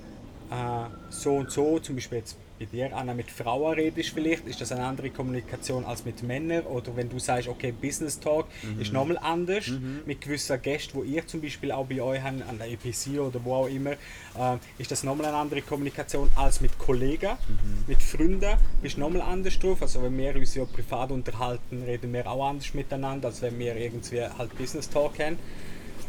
äh, 0.51 0.87
so 1.11 1.37
und 1.37 1.51
so, 1.51 1.79
zum 1.79 1.97
Beispiel 1.97 2.19
jetzt 2.19 2.37
bei 2.59 2.67
dir, 2.67 2.97
Anna, 2.97 3.15
mit 3.15 3.31
Frauen 3.31 3.75
redest 3.75 4.11
vielleicht, 4.11 4.47
ist 4.47 4.61
das 4.61 4.71
eine 4.71 4.85
andere 4.85 5.11
Kommunikation 5.11 5.85
als 5.85 6.05
mit 6.05 6.23
Männern. 6.23 6.65
Oder 6.67 6.95
wenn 6.95 7.09
du 7.09 7.19
sagst, 7.19 7.49
okay, 7.49 7.73
Business 7.73 8.21
Talk 8.21 8.47
mhm. 8.63 8.81
ist 8.81 8.93
nochmal 8.93 9.19
anders. 9.19 9.69
Mhm. 9.69 10.03
Mit 10.07 10.21
gewissen 10.21 10.61
Gästen, 10.63 10.97
wo 10.97 11.03
ihr 11.03 11.27
zum 11.27 11.41
Beispiel 11.41 11.73
auch 11.73 11.87
bei 11.87 12.01
euch 12.01 12.23
habt, 12.23 12.49
an 12.49 12.59
der 12.59 12.71
EPC 12.71 13.19
oder 13.19 13.45
wo 13.45 13.55
auch 13.55 13.69
immer, 13.69 13.93
äh, 13.93 14.57
ist 14.79 14.91
das 14.91 15.03
nochmal 15.03 15.27
eine 15.27 15.37
andere 15.37 15.63
Kommunikation 15.63 16.31
als 16.37 16.61
mit 16.61 16.79
Kollegen, 16.79 17.33
mhm. 17.49 17.85
mit 17.89 18.01
Freunden. 18.01 18.57
Bist 18.81 18.99
nochmal 18.99 19.23
anders 19.23 19.59
drauf. 19.59 19.83
Also 19.83 20.03
wenn 20.03 20.17
wir 20.17 20.37
uns 20.37 20.55
ja 20.55 20.65
privat 20.65 21.11
unterhalten, 21.11 21.83
reden 21.83 22.13
wir 22.13 22.31
auch 22.31 22.49
anders 22.49 22.73
miteinander, 22.73 23.29
als 23.29 23.43
wenn 23.43 23.59
wir 23.59 23.75
irgendwie 23.77 24.23
halt 24.23 24.57
Business 24.57 24.89
Talk 24.89 25.19
haben 25.19 25.39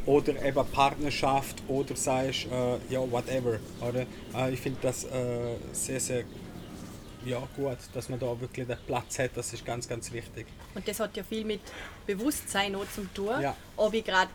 oder 0.05 0.41
eben 0.43 0.65
Partnerschaft 0.71 1.63
oder 1.67 1.95
sagst, 1.95 2.45
äh, 2.45 2.93
ja, 2.93 2.99
whatever. 3.11 3.59
Oder? 3.81 4.05
Äh, 4.35 4.53
ich 4.53 4.59
finde 4.59 4.79
das 4.81 5.05
äh, 5.05 5.55
sehr, 5.71 5.99
sehr 5.99 6.23
ja, 7.25 7.41
gut, 7.55 7.77
dass 7.93 8.09
man 8.09 8.19
da 8.19 8.39
wirklich 8.39 8.67
den 8.67 8.77
Platz 8.85 9.17
hat, 9.19 9.31
das 9.35 9.51
ist 9.51 9.65
ganz, 9.65 9.87
ganz 9.87 10.11
wichtig. 10.11 10.45
Und 10.75 10.87
das 10.87 10.99
hat 10.99 11.17
ja 11.17 11.23
viel 11.23 11.43
mit 11.43 11.61
Bewusstsein 12.05 12.75
auch 12.75 12.85
zum 12.93 13.11
tun, 13.13 13.41
ja. 13.41 13.55
ob 13.75 13.93
ich 13.93 14.05
gerade 14.05 14.29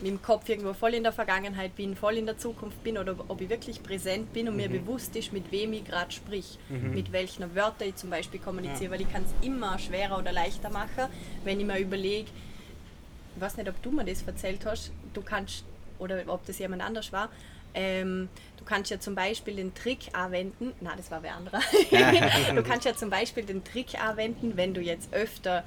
mit 0.00 0.10
dem 0.10 0.20
Kopf 0.20 0.46
irgendwo 0.48 0.74
voll 0.74 0.92
in 0.92 1.02
der 1.02 1.12
Vergangenheit 1.12 1.74
bin, 1.74 1.96
voll 1.96 2.18
in 2.18 2.26
der 2.26 2.36
Zukunft 2.36 2.82
bin 2.84 2.98
oder 2.98 3.16
ob 3.28 3.40
ich 3.40 3.48
wirklich 3.48 3.82
präsent 3.82 4.32
bin 4.34 4.46
und 4.48 4.54
mhm. 4.54 4.60
mir 4.60 4.68
bewusst 4.68 5.16
ist, 5.16 5.32
mit 5.32 5.50
wem 5.50 5.72
ich 5.72 5.84
gerade 5.84 6.12
sprich, 6.12 6.58
mhm. 6.68 6.92
mit 6.92 7.12
welchen 7.12 7.54
Wörtern 7.54 7.88
ich 7.88 7.96
zum 7.96 8.10
Beispiel 8.10 8.38
kommuniziere, 8.38 8.84
ja. 8.84 8.90
weil 8.90 9.00
ich 9.00 9.10
kann 9.10 9.24
es 9.24 9.46
immer 9.46 9.78
schwerer 9.78 10.18
oder 10.18 10.32
leichter 10.32 10.68
machen, 10.68 11.10
wenn 11.44 11.58
ich 11.58 11.66
mir 11.66 11.78
überlege, 11.78 12.30
ich 13.36 13.42
weiß 13.42 13.56
nicht, 13.58 13.68
ob 13.68 13.80
du 13.82 13.90
mir 13.90 14.04
das 14.04 14.22
erzählt 14.22 14.64
hast, 14.66 14.92
du 15.12 15.22
kannst, 15.22 15.64
oder 15.98 16.22
ob 16.26 16.44
das 16.46 16.58
jemand 16.58 16.82
anders 16.82 17.12
war, 17.12 17.28
ähm, 17.74 18.28
du 18.56 18.64
kannst 18.64 18.90
ja 18.90 18.98
zum 18.98 19.14
Beispiel 19.14 19.54
den 19.54 19.74
Trick 19.74 20.08
anwenden, 20.14 20.72
na, 20.80 20.96
das 20.96 21.10
war 21.10 21.22
wer 21.22 21.36
anderer. 21.36 21.60
du 22.54 22.62
kannst 22.62 22.86
ja 22.86 22.94
zum 22.94 23.10
Beispiel 23.10 23.44
den 23.44 23.62
Trick 23.62 24.02
anwenden, 24.02 24.56
wenn 24.56 24.72
du 24.72 24.80
jetzt 24.80 25.12
öfter 25.12 25.62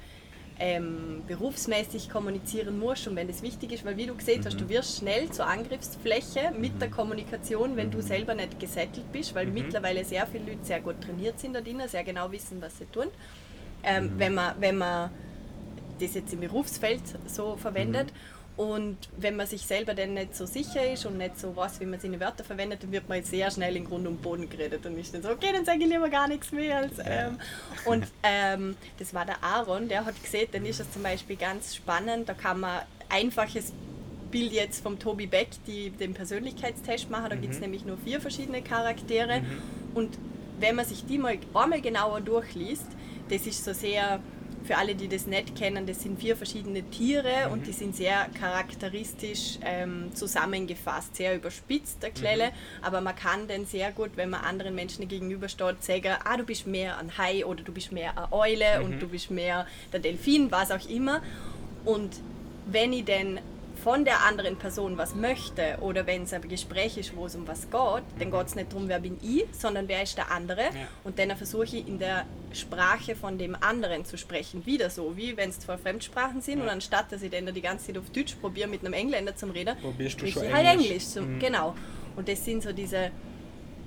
ähm, 0.58 1.22
berufsmäßig 1.26 2.10
kommunizieren 2.10 2.78
musst 2.78 3.06
und 3.06 3.16
wenn 3.16 3.28
das 3.28 3.42
wichtig 3.42 3.72
ist, 3.72 3.84
weil 3.84 3.96
wie 3.96 4.06
du 4.06 4.14
gesehen 4.14 4.44
hast, 4.44 4.60
du 4.60 4.64
mhm. 4.64 4.70
wirst 4.70 4.98
schnell 4.98 5.30
zur 5.30 5.46
Angriffsfläche 5.46 6.52
mit 6.58 6.80
der 6.80 6.88
mhm. 6.88 6.92
Kommunikation, 6.92 7.76
wenn 7.76 7.90
du 7.90 7.98
mhm. 7.98 8.02
selber 8.02 8.34
nicht 8.34 8.58
gesettelt 8.60 9.10
bist, 9.12 9.34
weil 9.34 9.46
mhm. 9.46 9.54
mittlerweile 9.54 10.04
sehr 10.04 10.26
viele 10.26 10.44
Leute 10.44 10.64
sehr 10.64 10.80
gut 10.80 11.00
trainiert 11.00 11.38
sind 11.38 11.54
da 11.54 11.60
drinnen, 11.60 11.88
sehr 11.88 12.04
genau 12.04 12.30
wissen, 12.30 12.60
was 12.60 12.76
sie 12.76 12.86
tun. 12.86 13.06
Ähm, 13.82 14.04
mhm. 14.04 14.18
wenn, 14.18 14.34
man, 14.34 14.54
wenn 14.58 14.76
man 14.76 15.10
das 16.00 16.14
jetzt 16.14 16.32
im 16.32 16.40
Berufsfeld 16.40 17.02
so 17.26 17.56
verwendet. 17.56 18.06
Mhm. 18.06 18.40
Und 18.60 18.98
wenn 19.16 19.36
man 19.36 19.46
sich 19.46 19.62
selber 19.62 19.94
dann 19.94 20.12
nicht 20.12 20.36
so 20.36 20.44
sicher 20.44 20.92
ist 20.92 21.06
und 21.06 21.16
nicht 21.16 21.38
so 21.38 21.56
weiß, 21.56 21.80
wie 21.80 21.86
man 21.86 21.98
seine 21.98 22.20
Wörter 22.20 22.44
verwendet, 22.44 22.82
dann 22.82 22.92
wird 22.92 23.08
man 23.08 23.22
sehr 23.22 23.50
schnell 23.50 23.74
in 23.74 23.86
Grund 23.86 24.06
und 24.06 24.20
Boden 24.20 24.50
geredet 24.50 24.84
und 24.84 24.98
ist 24.98 25.14
dann 25.14 25.22
so, 25.22 25.30
okay, 25.30 25.46
dann 25.50 25.64
sage 25.64 25.78
ich 25.82 25.88
lieber 25.88 26.10
gar 26.10 26.28
nichts 26.28 26.52
mehr. 26.52 26.76
Als, 26.76 26.98
ähm. 26.98 27.38
Und 27.86 28.06
ähm, 28.22 28.76
das 28.98 29.14
war 29.14 29.24
der 29.24 29.42
Aaron, 29.42 29.88
der 29.88 30.04
hat 30.04 30.22
gesehen, 30.22 30.48
dann 30.52 30.66
ist 30.66 30.78
es 30.78 30.92
zum 30.92 31.02
Beispiel 31.02 31.36
ganz 31.36 31.74
spannend, 31.74 32.28
da 32.28 32.34
kann 32.34 32.60
man 32.60 32.82
einfaches 33.08 33.72
Bild 34.30 34.52
jetzt 34.52 34.82
vom 34.82 34.98
Tobi 34.98 35.26
Beck, 35.26 35.48
die 35.66 35.88
den 35.88 36.12
Persönlichkeitstest 36.12 37.08
machen, 37.08 37.30
da 37.30 37.36
mhm. 37.36 37.40
gibt 37.40 37.54
es 37.54 37.60
nämlich 37.60 37.86
nur 37.86 37.96
vier 37.96 38.20
verschiedene 38.20 38.60
Charaktere 38.60 39.40
mhm. 39.40 39.46
und 39.94 40.18
wenn 40.58 40.76
man 40.76 40.84
sich 40.84 41.06
die 41.06 41.16
mal 41.16 41.38
einmal 41.54 41.80
genauer 41.80 42.20
durchliest, 42.20 42.86
das 43.30 43.46
ist 43.46 43.64
so 43.64 43.72
sehr 43.72 44.20
für 44.64 44.76
alle, 44.76 44.94
die 44.94 45.08
das 45.08 45.26
nicht 45.26 45.56
kennen, 45.56 45.86
das 45.86 46.02
sind 46.02 46.20
vier 46.20 46.36
verschiedene 46.36 46.82
Tiere 46.82 47.46
mhm. 47.46 47.52
und 47.52 47.66
die 47.66 47.72
sind 47.72 47.96
sehr 47.96 48.28
charakteristisch 48.38 49.58
ähm, 49.62 50.10
zusammengefasst, 50.14 51.16
sehr 51.16 51.36
überspitzt, 51.36 52.02
der 52.02 52.10
Klelle, 52.10 52.46
mhm. 52.46 52.84
aber 52.84 53.00
man 53.00 53.16
kann 53.16 53.48
den 53.48 53.66
sehr 53.66 53.92
gut, 53.92 54.10
wenn 54.16 54.30
man 54.30 54.42
anderen 54.42 54.74
Menschen 54.74 55.08
gegenübersteht, 55.08 55.82
sagen, 55.82 56.14
ah, 56.24 56.36
du 56.36 56.44
bist 56.44 56.66
mehr 56.66 56.98
ein 56.98 57.16
Hai 57.16 57.44
oder 57.44 57.62
du 57.62 57.72
bist 57.72 57.92
mehr 57.92 58.16
eine 58.16 58.32
Eule 58.32 58.78
mhm. 58.78 58.84
und 58.84 59.00
du 59.00 59.08
bist 59.08 59.30
mehr 59.30 59.66
der 59.92 60.00
Delfin, 60.00 60.50
was 60.50 60.70
auch 60.70 60.88
immer. 60.88 61.22
Und 61.84 62.20
wenn 62.66 62.92
ich 62.92 63.04
den 63.04 63.40
von 63.82 64.04
der 64.04 64.24
anderen 64.24 64.56
Person 64.56 64.98
was 64.98 65.14
möchte 65.14 65.78
oder 65.80 66.06
wenn 66.06 66.22
es 66.22 66.32
ein 66.32 66.46
Gespräch 66.48 66.98
ist, 66.98 67.16
wo 67.16 67.26
es 67.26 67.34
um 67.34 67.46
was 67.46 67.62
geht, 67.62 67.72
dann 67.72 68.28
mhm. 68.28 68.30
geht 68.30 68.46
es 68.46 68.54
nicht 68.54 68.72
darum, 68.72 68.88
wer 68.88 69.00
bin 69.00 69.18
ich, 69.22 69.44
sondern 69.52 69.88
wer 69.88 70.02
ist 70.02 70.16
der 70.16 70.30
andere. 70.30 70.62
Ja. 70.62 70.88
Und 71.04 71.18
dann 71.18 71.34
versuche 71.36 71.64
ich 71.64 71.88
in 71.88 71.98
der 71.98 72.26
Sprache 72.52 73.16
von 73.16 73.38
dem 73.38 73.56
anderen 73.60 74.04
zu 74.04 74.18
sprechen. 74.18 74.66
Wieder 74.66 74.90
so, 74.90 75.16
wie 75.16 75.36
wenn 75.36 75.50
es 75.50 75.60
zwei 75.60 75.76
Fremdsprachen 75.76 76.40
sind 76.40 76.58
ja. 76.58 76.64
und 76.64 76.70
anstatt, 76.70 77.10
dass 77.12 77.22
ich 77.22 77.30
dann 77.30 77.52
die 77.52 77.60
ganze 77.60 77.86
Zeit 77.86 77.98
auf 77.98 78.10
Deutsch 78.10 78.34
probiere, 78.34 78.68
mit 78.68 78.84
einem 78.84 78.92
Engländer 78.92 79.34
zum 79.34 79.50
Reden, 79.50 79.76
probierst 79.80 80.20
du 80.20 80.26
schon 80.26 80.52
halt 80.52 80.66
Englisch. 80.66 80.90
Englisch 80.90 81.14
mhm. 81.16 81.38
Genau. 81.38 81.74
Und 82.16 82.28
das 82.28 82.44
sind 82.44 82.62
so 82.62 82.72
diese 82.72 83.10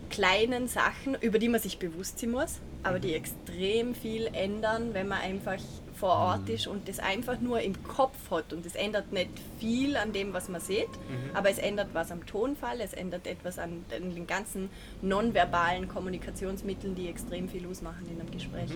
kleinen 0.10 0.68
Sachen, 0.68 1.16
über 1.22 1.40
die 1.40 1.50
man 1.50 1.60
sich 1.60 1.80
bewusst 1.80 2.20
sein 2.20 2.32
muss, 2.32 2.60
aber 2.84 3.00
die 3.00 3.14
extrem 3.14 3.96
viel 3.96 4.30
ändern, 4.34 4.94
wenn 4.94 5.08
man 5.08 5.20
einfach 5.20 5.60
vor 6.04 6.18
Ort 6.18 6.50
ist 6.50 6.68
und 6.68 6.90
das 6.90 7.00
einfach 7.00 7.40
nur 7.40 7.62
im 7.62 7.82
Kopf 7.82 8.30
hat. 8.30 8.52
Und 8.52 8.66
es 8.66 8.76
ändert 8.76 9.14
nicht 9.14 9.30
viel 9.58 9.96
an 9.96 10.12
dem, 10.12 10.34
was 10.34 10.50
man 10.50 10.60
sieht, 10.60 10.90
aber 11.34 11.50
es 11.50 11.60
ändert 11.60 11.94
was 11.94 12.12
am 12.12 12.26
Tonfall, 12.26 12.82
es 12.82 12.92
ändert 12.92 13.26
etwas 13.26 13.58
an 13.58 13.86
den 13.90 14.28
ganzen 14.28 14.70
nonverbalen 15.02 15.88
Kommunikationsmitteln, 15.88 16.94
die 16.94 17.08
extrem 17.08 17.48
viel 17.48 17.66
ausmachen 17.68 18.06
in 18.12 18.20
einem 18.20 18.30
Gespräch. 18.30 18.72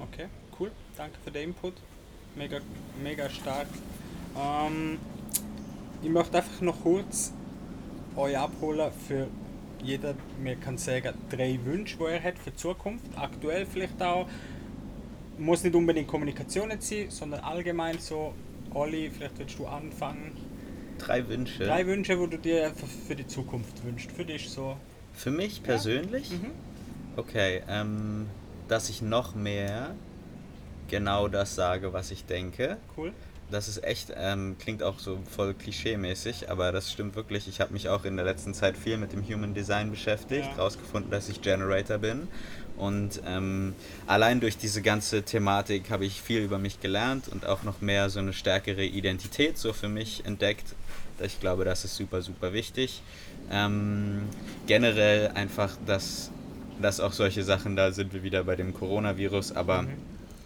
Okay, 0.00 0.26
cool. 0.60 0.70
Danke 0.98 1.16
für 1.24 1.30
den 1.30 1.44
Input. 1.44 1.72
Mega, 2.36 2.58
mega 3.02 3.30
stark. 3.30 3.68
Ähm, 4.36 4.98
ich 6.02 6.10
möchte 6.10 6.36
einfach 6.36 6.60
noch 6.60 6.78
kurz 6.82 7.32
euch 8.16 8.36
abholen 8.36 8.92
für 9.08 9.28
jeder, 9.82 10.14
mir 10.42 10.56
kann 10.56 10.76
sagen, 10.76 11.14
drei 11.30 11.58
Wünsche, 11.64 11.96
die 11.96 12.04
er 12.04 12.22
hat 12.22 12.38
für 12.38 12.50
die 12.50 12.56
Zukunft. 12.56 13.06
Aktuell 13.16 13.64
vielleicht 13.64 14.02
auch. 14.02 14.26
Muss 15.38 15.64
nicht 15.64 15.74
unbedingt 15.74 16.06
Kommunikation 16.08 16.70
jetzt 16.70 16.88
sein, 16.88 17.06
sondern 17.10 17.40
allgemein 17.40 17.98
so. 17.98 18.34
Olli, 18.72 19.10
vielleicht 19.10 19.38
willst 19.38 19.58
du 19.58 19.66
anfangen. 19.66 20.32
Drei 20.98 21.26
Wünsche. 21.28 21.64
Drei 21.64 21.86
Wünsche, 21.86 22.18
wo 22.18 22.26
du 22.26 22.38
dir 22.38 22.72
für, 23.06 23.14
die 23.14 23.26
Zukunft 23.26 23.84
wünschst. 23.84 24.10
Für 24.12 24.24
dich 24.24 24.48
so. 24.50 24.76
Für 25.12 25.30
mich 25.30 25.62
persönlich? 25.62 26.30
Mhm. 26.30 26.50
Okay, 27.16 27.62
ähm, 27.68 28.26
dass 28.68 28.88
ich 28.88 29.02
noch 29.02 29.34
mehr 29.34 29.94
genau 30.88 31.28
das 31.28 31.54
sage, 31.54 31.92
was 31.92 32.10
ich 32.10 32.24
denke. 32.24 32.76
Cool. 32.96 33.12
Das 33.50 33.68
ist 33.68 33.84
echt, 33.84 34.12
ähm, 34.16 34.56
klingt 34.58 34.82
auch 34.82 34.98
so 34.98 35.18
voll 35.30 35.54
klischee-mäßig, 35.54 36.50
aber 36.50 36.72
das 36.72 36.90
stimmt 36.90 37.14
wirklich. 37.14 37.46
Ich 37.46 37.60
habe 37.60 37.72
mich 37.72 37.88
auch 37.88 38.04
in 38.04 38.16
der 38.16 38.24
letzten 38.24 38.54
Zeit 38.54 38.76
viel 38.76 38.96
mit 38.96 39.12
dem 39.12 39.22
Human 39.22 39.54
Design 39.54 39.90
beschäftigt, 39.90 40.48
Ja. 40.56 40.62
rausgefunden, 40.62 41.10
dass 41.10 41.28
ich 41.28 41.42
Generator 41.42 41.98
bin. 41.98 42.26
Und 42.76 43.20
ähm, 43.26 43.74
allein 44.06 44.40
durch 44.40 44.56
diese 44.56 44.82
ganze 44.82 45.22
Thematik 45.22 45.90
habe 45.90 46.04
ich 46.04 46.20
viel 46.20 46.40
über 46.40 46.58
mich 46.58 46.80
gelernt 46.80 47.28
und 47.28 47.46
auch 47.46 47.62
noch 47.62 47.80
mehr 47.80 48.10
so 48.10 48.18
eine 48.18 48.32
stärkere 48.32 48.84
Identität 48.84 49.58
so 49.58 49.72
für 49.72 49.88
mich 49.88 50.24
entdeckt. 50.24 50.74
Ich 51.22 51.38
glaube, 51.38 51.64
das 51.64 51.84
ist 51.84 51.94
super, 51.94 52.22
super 52.22 52.52
wichtig. 52.52 53.00
Ähm, 53.50 54.22
generell 54.66 55.28
einfach, 55.28 55.76
dass, 55.86 56.30
dass 56.82 56.98
auch 56.98 57.12
solche 57.12 57.44
Sachen, 57.44 57.76
da 57.76 57.92
sind 57.92 58.12
wir 58.12 58.24
wieder 58.24 58.42
bei 58.42 58.56
dem 58.56 58.74
Coronavirus, 58.74 59.52
aber 59.52 59.84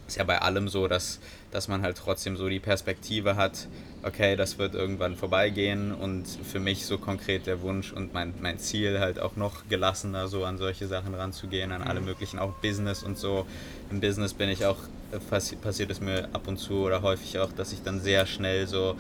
ist 0.09 0.17
ja 0.17 0.25
bei 0.25 0.41
allem 0.41 0.69
so, 0.69 0.89
dass, 0.89 1.21
dass 1.51 1.69
man 1.69 1.83
halt 1.83 1.99
trotzdem 1.99 2.37
so 2.37 2.49
die 2.49 2.61
Perspektive 2.61 3.37
hat, 3.37 3.69
okay, 4.03 4.37
das 4.37 4.59
wird 4.59 4.75
irgendwann 4.75 5.17
vorbeigehen 5.17 5.93
und 5.93 6.27
für 6.27 6.61
mich 6.61 6.87
so 6.87 6.97
konkret 6.97 7.47
der 7.47 7.61
Wunsch 7.61 7.93
und 7.93 8.15
mein, 8.15 8.33
mein 8.41 8.59
Ziel 8.59 9.01
halt 9.01 9.21
auch 9.21 9.37
noch 9.37 9.69
gelassener 9.69 10.29
so 10.29 10.45
an 10.45 10.57
solche 10.57 10.87
Sachen 10.87 11.15
ranzugehen, 11.15 11.73
an 11.73 11.83
alle 11.83 12.01
möglichen, 12.01 12.39
auch 12.39 12.55
Business 12.55 13.03
und 13.03 13.19
so. 13.19 13.47
Im 13.91 14.01
Business 14.01 14.33
bin 14.33 14.49
ich 14.49 14.65
auch, 14.65 14.79
äh, 15.13 15.19
passi 15.19 15.57
passiert 15.57 15.91
es 15.91 16.01
mir 16.01 16.29
ab 16.33 16.49
und 16.49 16.57
zu 16.57 16.85
oder 16.85 17.03
häufig 17.03 17.39
auch, 17.39 17.53
dass 17.53 17.73
ich 17.73 17.83
dann 17.83 18.01
sehr 18.01 18.25
schnell 18.25 18.67
so 18.67 18.97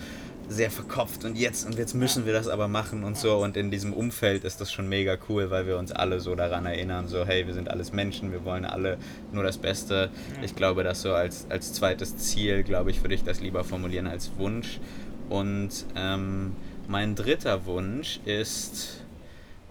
sehr 0.48 0.70
verkopft 0.70 1.24
und 1.24 1.36
jetzt 1.36 1.66
und 1.66 1.76
jetzt 1.76 1.94
müssen 1.94 2.24
wir 2.24 2.32
das 2.32 2.48
aber 2.48 2.68
machen 2.68 3.04
und 3.04 3.16
so. 3.16 3.36
Und 3.36 3.56
in 3.56 3.70
diesem 3.70 3.92
Umfeld 3.92 4.44
ist 4.44 4.60
das 4.60 4.72
schon 4.72 4.88
mega 4.88 5.16
cool, 5.28 5.50
weil 5.50 5.66
wir 5.66 5.78
uns 5.78 5.92
alle 5.92 6.20
so 6.20 6.34
daran 6.34 6.66
erinnern, 6.66 7.06
so 7.06 7.24
hey, 7.26 7.46
wir 7.46 7.54
sind 7.54 7.70
alles 7.70 7.92
Menschen, 7.92 8.32
wir 8.32 8.44
wollen 8.44 8.64
alle 8.64 8.98
nur 9.32 9.44
das 9.44 9.58
Beste. 9.58 10.10
Ich 10.42 10.54
glaube, 10.54 10.84
das 10.84 11.02
so 11.02 11.12
als, 11.12 11.46
als 11.50 11.72
zweites 11.72 12.16
Ziel, 12.16 12.62
glaube 12.62 12.90
ich, 12.90 13.02
würde 13.02 13.14
ich 13.14 13.24
das 13.24 13.40
lieber 13.40 13.64
formulieren 13.64 14.06
als 14.06 14.30
Wunsch. 14.38 14.80
Und 15.28 15.70
ähm, 15.94 16.56
mein 16.86 17.14
dritter 17.14 17.66
Wunsch 17.66 18.20
ist, 18.24 19.04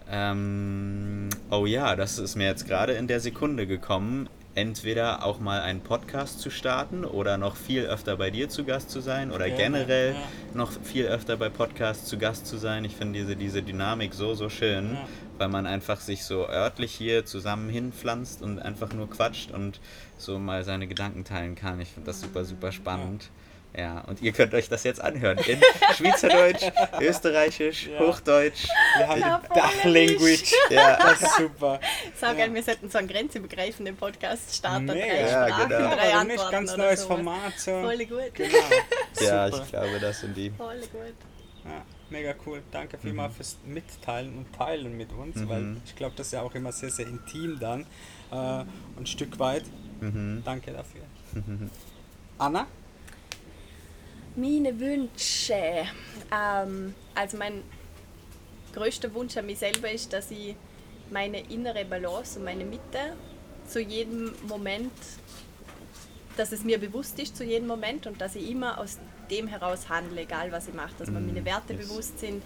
ähm, 0.09 1.29
oh 1.49 1.65
ja, 1.65 1.95
das 1.95 2.19
ist 2.19 2.35
mir 2.35 2.45
jetzt 2.45 2.67
gerade 2.67 2.93
in 2.93 3.07
der 3.07 3.19
Sekunde 3.19 3.65
gekommen, 3.65 4.29
entweder 4.57 5.23
auch 5.23 5.39
mal 5.39 5.61
einen 5.61 5.81
Podcast 5.81 6.39
zu 6.41 6.49
starten 6.49 7.05
oder 7.05 7.37
noch 7.37 7.55
viel 7.55 7.85
öfter 7.85 8.17
bei 8.17 8.31
dir 8.31 8.49
zu 8.49 8.63
Gast 8.65 8.89
zu 8.89 9.01
sein 9.01 9.31
oder 9.31 9.45
Gerne, 9.49 9.57
generell 9.85 10.13
ja. 10.13 10.19
noch 10.55 10.71
viel 10.71 11.05
öfter 11.05 11.37
bei 11.37 11.47
Podcasts 11.49 12.05
zu 12.05 12.17
Gast 12.17 12.47
zu 12.47 12.57
sein. 12.57 12.83
Ich 12.83 12.95
finde 12.95 13.19
diese, 13.19 13.35
diese 13.35 13.61
Dynamik 13.61 14.15
so, 14.15 14.33
so 14.33 14.49
schön, 14.49 14.93
Ja. 14.95 15.07
weil 15.37 15.49
man 15.49 15.67
einfach 15.67 15.99
sich 15.99 16.23
so 16.23 16.49
örtlich 16.49 16.91
hier 16.91 17.23
zusammen 17.23 17.69
hinpflanzt 17.69 18.41
und 18.41 18.59
einfach 18.59 18.91
nur 18.93 19.07
quatscht 19.09 19.51
und 19.51 19.79
so 20.17 20.39
mal 20.39 20.63
seine 20.63 20.87
Gedanken 20.87 21.23
teilen 21.23 21.53
kann. 21.53 21.79
Ich 21.79 21.89
finde 21.89 22.07
das 22.07 22.19
super, 22.21 22.43
super 22.43 22.71
spannend. 22.71 23.23
Ja, 23.25 23.29
und 24.07 24.21
ihr 24.23 24.31
könnt 24.31 24.53
euch 24.55 24.69
das 24.69 24.83
jetzt 24.83 24.99
anhören 24.99 25.37
in 25.39 25.61
Schweizerdeutsch, 25.95 26.63
Österreichisch, 26.99 27.87
Ja. 27.87 27.99
Hochdeutsch. 27.99 28.67
Wir 28.97 29.07
haben 29.07 29.21
Ja, 29.21 29.41
die 29.43 29.53
Dachlanguage. 29.53 30.43
Ja, 30.71 30.97
Das 30.97 31.21
ist 31.21 31.35
super. 31.37 31.79
Sag 32.19 32.37
gerne, 32.37 32.53
wir 32.55 32.63
sollten 32.63 32.89
so 32.89 32.97
einen 32.97 33.07
grenzübergreifenden 33.07 33.95
Podcast 33.95 34.55
starten. 34.55 34.85
Mega. 34.85 35.05
Drei 35.05 35.19
Ja, 35.29 35.47
Sprachen, 35.47 35.69
genau. 35.69 35.89
drei 35.95 35.97
Warum 36.13 36.27
nicht? 36.27 36.39
Antworten 36.39 36.51
Ganz 36.51 36.73
oder 36.73 36.83
neues 36.85 37.01
sowas. 37.01 37.15
Format. 37.15 37.59
So. 37.59 37.81
Voll 37.81 38.05
gut. 38.05 38.33
Genau. 38.33 38.57
ja, 39.21 39.51
Super. 39.51 39.63
ich 39.63 39.69
glaube, 39.69 39.99
das 40.01 40.19
sind 40.21 40.37
die. 40.37 40.49
Voll 40.51 40.79
gut. 40.79 41.15
Ja, 41.65 41.81
mega 42.09 42.33
cool. 42.45 42.61
Danke 42.71 42.97
vielmals 42.97 43.35
fürs 43.35 43.57
Mitteilen 43.65 44.37
und 44.37 44.53
Teilen 44.55 44.97
mit 44.97 45.11
uns, 45.11 45.35
Mhm. 45.35 45.49
weil 45.49 45.77
ich 45.85 45.95
glaube, 45.95 46.13
das 46.15 46.27
ist 46.27 46.33
ja 46.33 46.41
auch 46.41 46.55
immer 46.55 46.71
sehr, 46.71 46.89
sehr 46.89 47.05
intim 47.07 47.59
dann. 47.59 47.81
Äh, 48.31 48.35
und 48.35 49.01
ein 49.01 49.05
Stück 49.05 49.37
weit. 49.37 49.63
Mhm. 49.99 50.41
Danke 50.43 50.71
dafür. 50.71 51.01
Anna? 52.39 52.65
Meine 54.37 54.79
Wünsche. 54.79 55.87
Ähm, 56.31 56.93
also 57.15 57.37
mein 57.37 57.63
größter 58.73 59.11
Wunsch 59.15 59.35
an 59.35 59.47
mich 59.47 59.57
selber 59.57 59.91
ist, 59.91 60.13
dass 60.13 60.29
ich 60.29 60.55
meine 61.09 61.39
innere 61.49 61.83
Balance 61.85 62.37
und 62.37 62.45
meine 62.45 62.63
Mitte 62.63 63.15
zu 63.67 63.81
jedem 63.81 64.35
Moment, 64.47 64.91
dass 66.37 66.51
es 66.51 66.63
mir 66.63 66.77
bewusst 66.77 67.17
ist 67.17 67.35
zu 67.35 67.43
jedem 67.43 67.67
Moment 67.67 68.05
und 68.05 68.21
dass 68.21 68.35
ich 68.35 68.51
immer 68.51 68.77
aus 68.77 68.99
dem 69.31 69.47
heraus 69.47 69.89
handle, 69.89 70.21
egal 70.21 70.51
was 70.51 70.67
ich 70.67 70.73
mache, 70.75 70.93
dass 70.99 71.09
mir 71.09 71.19
Mm, 71.19 71.25
meine 71.25 71.43
Werte 71.43 71.73
yes. 71.73 71.87
bewusst 71.87 72.19
sind 72.19 72.43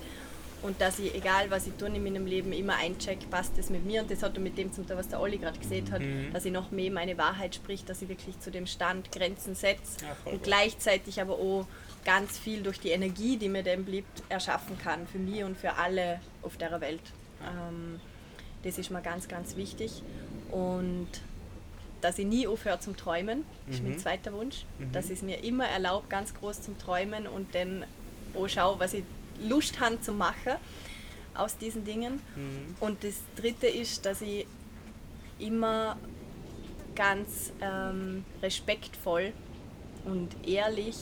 und 0.63 0.80
dass 0.80 1.00
ich, 1.00 1.13
egal 1.15 1.50
was 1.50 1.65
ich 1.67 1.74
tue 1.74 1.88
in 1.89 2.04
meinem 2.04 2.26
Leben, 2.26 2.54
immer 2.54 2.76
eincheck, 2.76 3.30
passt 3.30 3.58
das 3.58 3.69
mit 3.69 3.86
mir 3.86 4.02
und 4.02 4.12
das 4.12 4.21
hat 4.24 4.36
auch 4.38 4.41
mit 4.41 4.58
dem 4.58 4.71
zum 4.71 4.88
Teil, 4.88 4.97
was 4.97 5.08
der 5.10 5.19
Olli 5.19 5.38
gerade 5.38 5.58
gesehen 5.60 5.89
hat, 5.91 6.02
Mhm. 6.02 6.32
dass 6.34 6.45
ich 6.45 6.52
noch 6.52 6.71
mehr 6.71 6.91
meine 6.91 7.17
Wahrheit 7.17 7.56
spricht, 7.56 7.89
dass 7.89 8.02
ich 8.02 8.10
wirklich 8.10 8.39
zu 8.39 8.52
dem 8.52 8.67
Stand 8.67 9.12
Grenzen 9.12 9.56
setze 9.56 9.97
und 10.26 10.32
gut. 10.34 10.43
gleichzeitig 10.43 11.19
aber 11.21 11.34
auch 11.34 11.65
ganz 12.06 12.38
viel 12.38 12.62
durch 12.63 12.80
die 12.80 12.89
Energie, 12.89 13.38
die 13.38 13.50
mir 13.50 13.63
dem 13.63 13.86
blieb, 13.86 14.06
erschaffen 14.30 14.78
kann, 14.78 15.08
für 15.08 15.19
mich 15.19 15.43
und 15.43 15.58
für 15.58 15.74
alle 15.78 16.19
auf 16.41 16.58
der 16.58 16.80
Welt. 16.82 17.02
Ähm, 17.43 18.00
das 18.63 18.78
ist 18.78 18.89
mir 18.91 19.02
ganz, 19.02 19.28
ganz 19.28 19.56
wichtig. 19.56 20.04
Und 20.52 21.08
dass 22.02 22.17
ich 22.19 22.26
nie 22.26 22.47
aufhöre 22.47 22.80
zum 22.80 22.97
Träumen, 22.97 23.45
ist 23.69 23.82
mein 23.84 23.93
Mhm. 23.93 23.97
zweiter 24.00 24.34
Wunsch. 24.34 24.65
Mhm. 24.80 24.91
Dass 24.91 25.06
ich 25.06 25.13
es 25.17 25.21
mir 25.21 25.43
immer 25.43 25.65
erlaubt, 25.67 26.10
ganz 26.10 26.34
groß 26.34 26.62
zum 26.63 26.78
Träumen 26.80 27.28
und 27.28 27.54
dann 27.56 27.84
auch 28.36 28.47
schaue, 28.47 28.80
was 28.80 28.93
ich 28.93 29.04
Lust 29.47 29.80
habe 29.80 29.99
zu 30.01 30.13
machen 30.13 30.54
aus 31.34 31.58
diesen 31.58 31.86
Dingen. 31.86 32.21
Mhm. 32.36 32.75
Und 32.80 33.04
das 33.04 33.15
dritte 33.36 33.67
ist, 33.67 34.06
dass 34.06 34.21
ich 34.21 34.45
immer 35.39 35.97
ganz 36.95 37.51
ähm, 37.62 38.25
respektvoll 38.41 39.34
und 40.06 40.30
ehrlich 40.47 40.95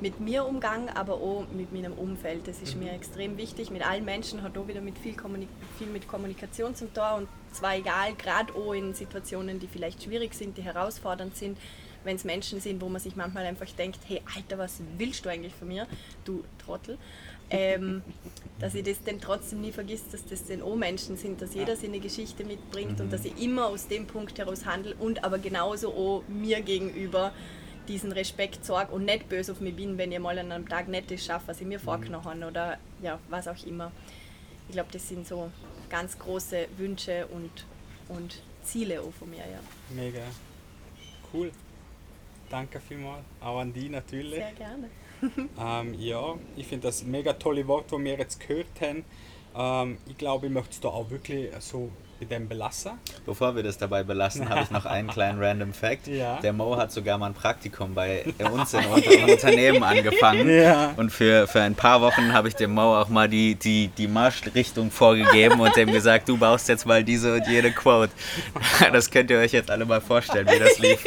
mit 0.00 0.20
mir 0.20 0.44
umgang, 0.44 0.88
aber 0.90 1.14
auch 1.14 1.46
mit 1.52 1.72
meinem 1.72 1.92
Umfeld. 1.92 2.48
Das 2.48 2.60
ist 2.60 2.76
mir 2.76 2.92
extrem 2.92 3.38
wichtig. 3.38 3.70
Mit 3.70 3.86
allen 3.86 4.04
Menschen 4.04 4.42
hat 4.42 4.58
auch 4.58 4.66
wieder 4.66 4.80
mit 4.80 4.98
viel, 4.98 5.14
Kommunik 5.14 5.48
viel 5.78 5.86
mit 5.86 6.08
Kommunikation 6.08 6.74
zum 6.74 6.92
Tor 6.92 7.14
und 7.16 7.28
zwar 7.52 7.76
egal, 7.76 8.14
gerade 8.14 8.52
auch 8.54 8.72
in 8.72 8.94
Situationen, 8.94 9.60
die 9.60 9.68
vielleicht 9.68 10.02
schwierig 10.02 10.34
sind, 10.34 10.58
die 10.58 10.62
herausfordernd 10.62 11.36
sind, 11.36 11.56
wenn 12.02 12.16
es 12.16 12.24
Menschen 12.24 12.60
sind, 12.60 12.82
wo 12.82 12.88
man 12.88 13.00
sich 13.00 13.16
manchmal 13.16 13.46
einfach 13.46 13.70
denkt, 13.70 14.00
hey 14.06 14.20
Alter, 14.36 14.58
was 14.58 14.80
willst 14.98 15.24
du 15.24 15.30
eigentlich 15.30 15.54
von 15.54 15.68
mir, 15.68 15.86
du 16.24 16.44
Trottel? 16.58 16.98
Ähm, 17.50 18.02
dass 18.58 18.74
ich 18.74 18.84
das 18.84 19.02
dann 19.04 19.20
trotzdem 19.20 19.60
nie 19.60 19.72
vergisst, 19.72 20.14
dass 20.14 20.24
das 20.24 20.46
dann 20.46 20.62
auch 20.62 20.76
Menschen 20.76 21.16
sind, 21.16 21.42
dass 21.42 21.54
jeder 21.54 21.76
seine 21.76 22.00
Geschichte 22.00 22.44
mitbringt 22.44 23.00
und 23.00 23.12
dass 23.12 23.24
ich 23.24 23.36
immer 23.42 23.66
aus 23.66 23.88
dem 23.88 24.06
Punkt 24.06 24.38
heraus 24.38 24.64
handle 24.64 24.94
und 24.96 25.24
aber 25.24 25.38
genauso 25.38 25.92
auch 25.92 26.22
mir 26.28 26.60
gegenüber 26.62 27.32
diesen 27.88 28.12
Respekt 28.12 28.64
sorge 28.64 28.92
und 28.92 29.04
nicht 29.04 29.28
böse 29.28 29.52
auf 29.52 29.60
mich 29.60 29.76
bin, 29.76 29.98
wenn 29.98 30.12
ich 30.12 30.18
mal 30.18 30.38
an 30.38 30.52
einem 30.52 30.68
Tag 30.68 30.88
nicht 30.88 31.10
das 31.10 31.24
schaffe, 31.24 31.48
was 31.48 31.60
ich 31.60 31.66
mir 31.66 31.80
vorgenommen 31.80 32.24
habe 32.24 32.46
oder 32.46 32.78
ja, 33.02 33.18
was 33.28 33.48
auch 33.48 33.66
immer. 33.66 33.92
Ich 34.68 34.74
glaube, 34.74 34.88
das 34.92 35.08
sind 35.08 35.26
so 35.26 35.50
ganz 35.90 36.18
große 36.18 36.68
Wünsche 36.78 37.26
und, 37.26 37.66
und 38.08 38.40
Ziele 38.62 39.00
auch 39.00 39.12
von 39.12 39.28
mir, 39.28 39.38
ja. 39.38 39.60
Mega. 39.90 40.22
Cool. 41.32 41.50
Danke 42.48 42.80
vielmals. 42.80 43.24
Auch 43.40 43.58
an 43.58 43.72
die 43.72 43.88
natürlich. 43.88 44.36
Sehr 44.36 44.52
gerne. 44.52 44.88
Ähm, 45.58 45.94
ja, 45.98 46.34
ich 46.56 46.66
finde 46.66 46.88
das 46.88 47.04
mega 47.04 47.32
tolle 47.34 47.66
Wort, 47.66 47.90
das 47.90 48.00
wir 48.00 48.18
jetzt 48.18 48.40
gehört 48.40 48.66
haben. 48.80 49.04
Ähm, 49.56 49.98
ich 50.06 50.18
glaube, 50.18 50.46
ich 50.46 50.52
möchte 50.52 50.70
es 50.72 50.80
da 50.80 50.88
auch 50.88 51.10
wirklich 51.10 51.50
so 51.60 51.90
bei 52.20 52.26
dem 52.26 52.48
belassen. 52.48 52.92
Bevor 53.26 53.54
wir 53.56 53.62
das 53.62 53.78
dabei 53.78 54.02
belassen, 54.02 54.48
habe 54.48 54.62
ich 54.62 54.70
noch 54.70 54.86
einen 54.86 55.08
kleinen 55.08 55.42
random 55.42 55.72
Fact. 55.72 56.06
Ja. 56.06 56.38
Der 56.40 56.52
Mo 56.52 56.76
hat 56.76 56.92
sogar 56.92 57.18
mal 57.18 57.26
ein 57.26 57.34
Praktikum 57.34 57.94
bei 57.94 58.24
uns 58.52 58.74
in 58.74 58.84
unserem 58.86 59.24
Unternehmen 59.30 59.82
angefangen. 59.82 60.48
Ja. 60.48 60.92
Und 60.96 61.10
für, 61.10 61.46
für 61.46 61.60
ein 61.62 61.74
paar 61.74 62.00
Wochen 62.00 62.32
habe 62.32 62.48
ich 62.48 62.54
dem 62.54 62.72
Mo 62.74 63.00
auch 63.00 63.08
mal 63.08 63.28
die, 63.28 63.54
die, 63.54 63.88
die 63.88 64.06
Marschrichtung 64.08 64.90
vorgegeben 64.90 65.60
und 65.60 65.74
dem 65.76 65.90
gesagt, 65.92 66.28
du 66.28 66.36
baust 66.36 66.68
jetzt 66.68 66.86
mal 66.86 67.02
diese 67.04 67.34
und 67.34 67.46
jene 67.46 67.70
Quote. 67.72 68.12
Das 68.92 69.10
könnt 69.10 69.30
ihr 69.30 69.38
euch 69.38 69.52
jetzt 69.52 69.70
alle 69.70 69.84
mal 69.84 70.00
vorstellen, 70.00 70.46
wie 70.48 70.58
das 70.58 70.78
lief. 70.78 71.02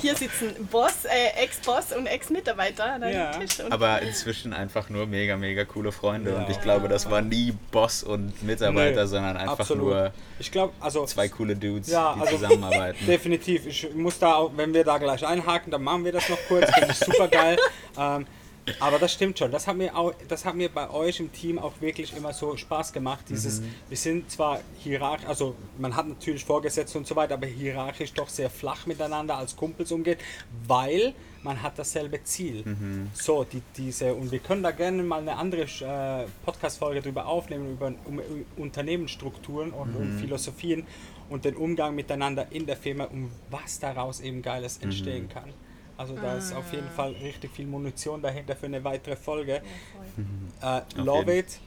Hier 0.00 0.14
sitzen 0.16 0.50
Boss, 0.70 1.04
äh, 1.04 1.42
Ex-Boss 1.44 1.92
und 1.96 2.06
Ex-Mitarbeiter 2.06 2.84
an 2.94 3.02
einem 3.02 3.14
Ja. 3.14 3.30
Tisch. 3.32 3.60
Und 3.60 3.72
Aber 3.72 4.02
inzwischen 4.02 4.52
einfach 4.52 4.88
nur 4.90 5.06
mega, 5.06 5.36
mega 5.36 5.64
coole 5.64 5.92
Freunde. 5.92 6.34
Und 6.34 6.48
ich 6.50 6.60
glaube, 6.60 6.88
das 6.88 7.10
war 7.10 7.20
nie 7.20 7.52
Boss 7.70 8.02
und 8.02 8.42
Mitarbeiter, 8.42 9.02
Nee, 9.02 9.06
sondern 9.08 9.36
einfach 9.36 9.60
Absolut. 9.60 9.84
nur 9.84 10.12
Ich 10.38 10.47
glaube, 10.52 10.72
also 10.80 11.04
zwei 11.06 11.28
coole 11.28 11.56
Dudes, 11.56 11.88
Ja, 11.90 12.14
die 12.14 12.20
also- 12.20 12.36
zusammenarbeiten. 12.36 12.98
Definitiv. 13.06 13.66
Ich 13.66 13.94
muss 13.94 14.18
da 14.18 14.34
auch, 14.34 14.52
wenn 14.56 14.72
wir 14.74 14.84
da 14.84 14.98
gleich 14.98 15.26
einhaken, 15.26 15.70
dann 15.70 15.82
machen 15.82 16.04
wir 16.04 16.12
das 16.12 16.28
noch 16.28 16.38
kurz. 16.48 16.70
Finde 16.74 16.90
ich 16.92 16.98
super 16.98 17.28
geil. 17.28 17.56
ähm, 17.98 18.26
aber 18.80 18.98
das 18.98 19.12
stimmt 19.12 19.38
schon. 19.38 19.50
Das 19.50 19.66
hat 19.66 19.76
mir 19.76 19.96
auch, 19.96 20.12
das 20.28 20.44
hat 20.44 20.54
mir 20.54 20.68
bei 20.68 20.90
euch 20.90 21.20
im 21.20 21.32
Team 21.32 21.58
auch 21.58 21.72
wirklich 21.80 22.16
immer 22.16 22.32
so 22.32 22.56
Spaß 22.56 22.92
gemacht. 22.92 23.24
Dieses, 23.28 23.62
wir 23.88 23.96
sind 23.96 24.30
zwar 24.30 24.60
hierarchisch, 24.78 25.26
also 25.28 25.54
man 25.78 25.94
hat 25.94 26.08
natürlich 26.08 26.44
Vorgesetzte 26.44 26.98
und 26.98 27.06
so 27.06 27.16
weiter, 27.16 27.34
aber 27.34 27.46
hierarchisch 27.46 28.12
doch 28.12 28.28
sehr 28.28 28.50
flach 28.50 28.86
miteinander 28.86 29.36
als 29.36 29.56
Kumpels 29.56 29.92
umgeht, 29.92 30.18
weil 30.66 31.14
man 31.42 31.62
hat 31.62 31.78
dasselbe 31.78 32.22
Ziel. 32.24 32.64
So, 33.14 33.44
die, 33.44 33.62
diese, 33.76 34.14
und 34.14 34.32
wir 34.32 34.40
können 34.40 34.62
da 34.62 34.70
gerne 34.70 35.02
mal 35.02 35.20
eine 35.20 35.36
andere 35.36 35.62
äh, 35.62 36.26
Podcast-Folge 36.44 37.00
drüber 37.00 37.26
aufnehmen, 37.26 37.72
über 37.72 37.86
um, 37.86 38.18
um 38.18 38.44
Unternehmensstrukturen 38.56 39.70
und 39.70 39.94
um 39.94 40.18
Philosophien 40.18 40.86
und 41.30 41.44
den 41.44 41.56
Umgang 41.56 41.94
miteinander 41.94 42.46
in 42.50 42.66
der 42.66 42.76
Firma, 42.76 43.04
um 43.04 43.30
was 43.50 43.78
daraus 43.78 44.20
eben 44.20 44.42
Geiles 44.42 44.78
entstehen 44.78 45.28
kann. 45.28 45.52
Also 45.98 46.14
da 46.14 46.36
ist 46.38 46.52
auf 46.54 46.72
jeden 46.72 46.88
Fall 46.90 47.12
richtig 47.12 47.50
viel 47.50 47.66
Munition 47.66 48.22
dahinter 48.22 48.54
für 48.56 48.66
eine 48.66 48.82
weitere 48.84 49.16
Folge. 49.16 49.60
Äh, 50.62 50.80
love 50.96 51.32
jeden. 51.32 51.40
it. 51.40 51.60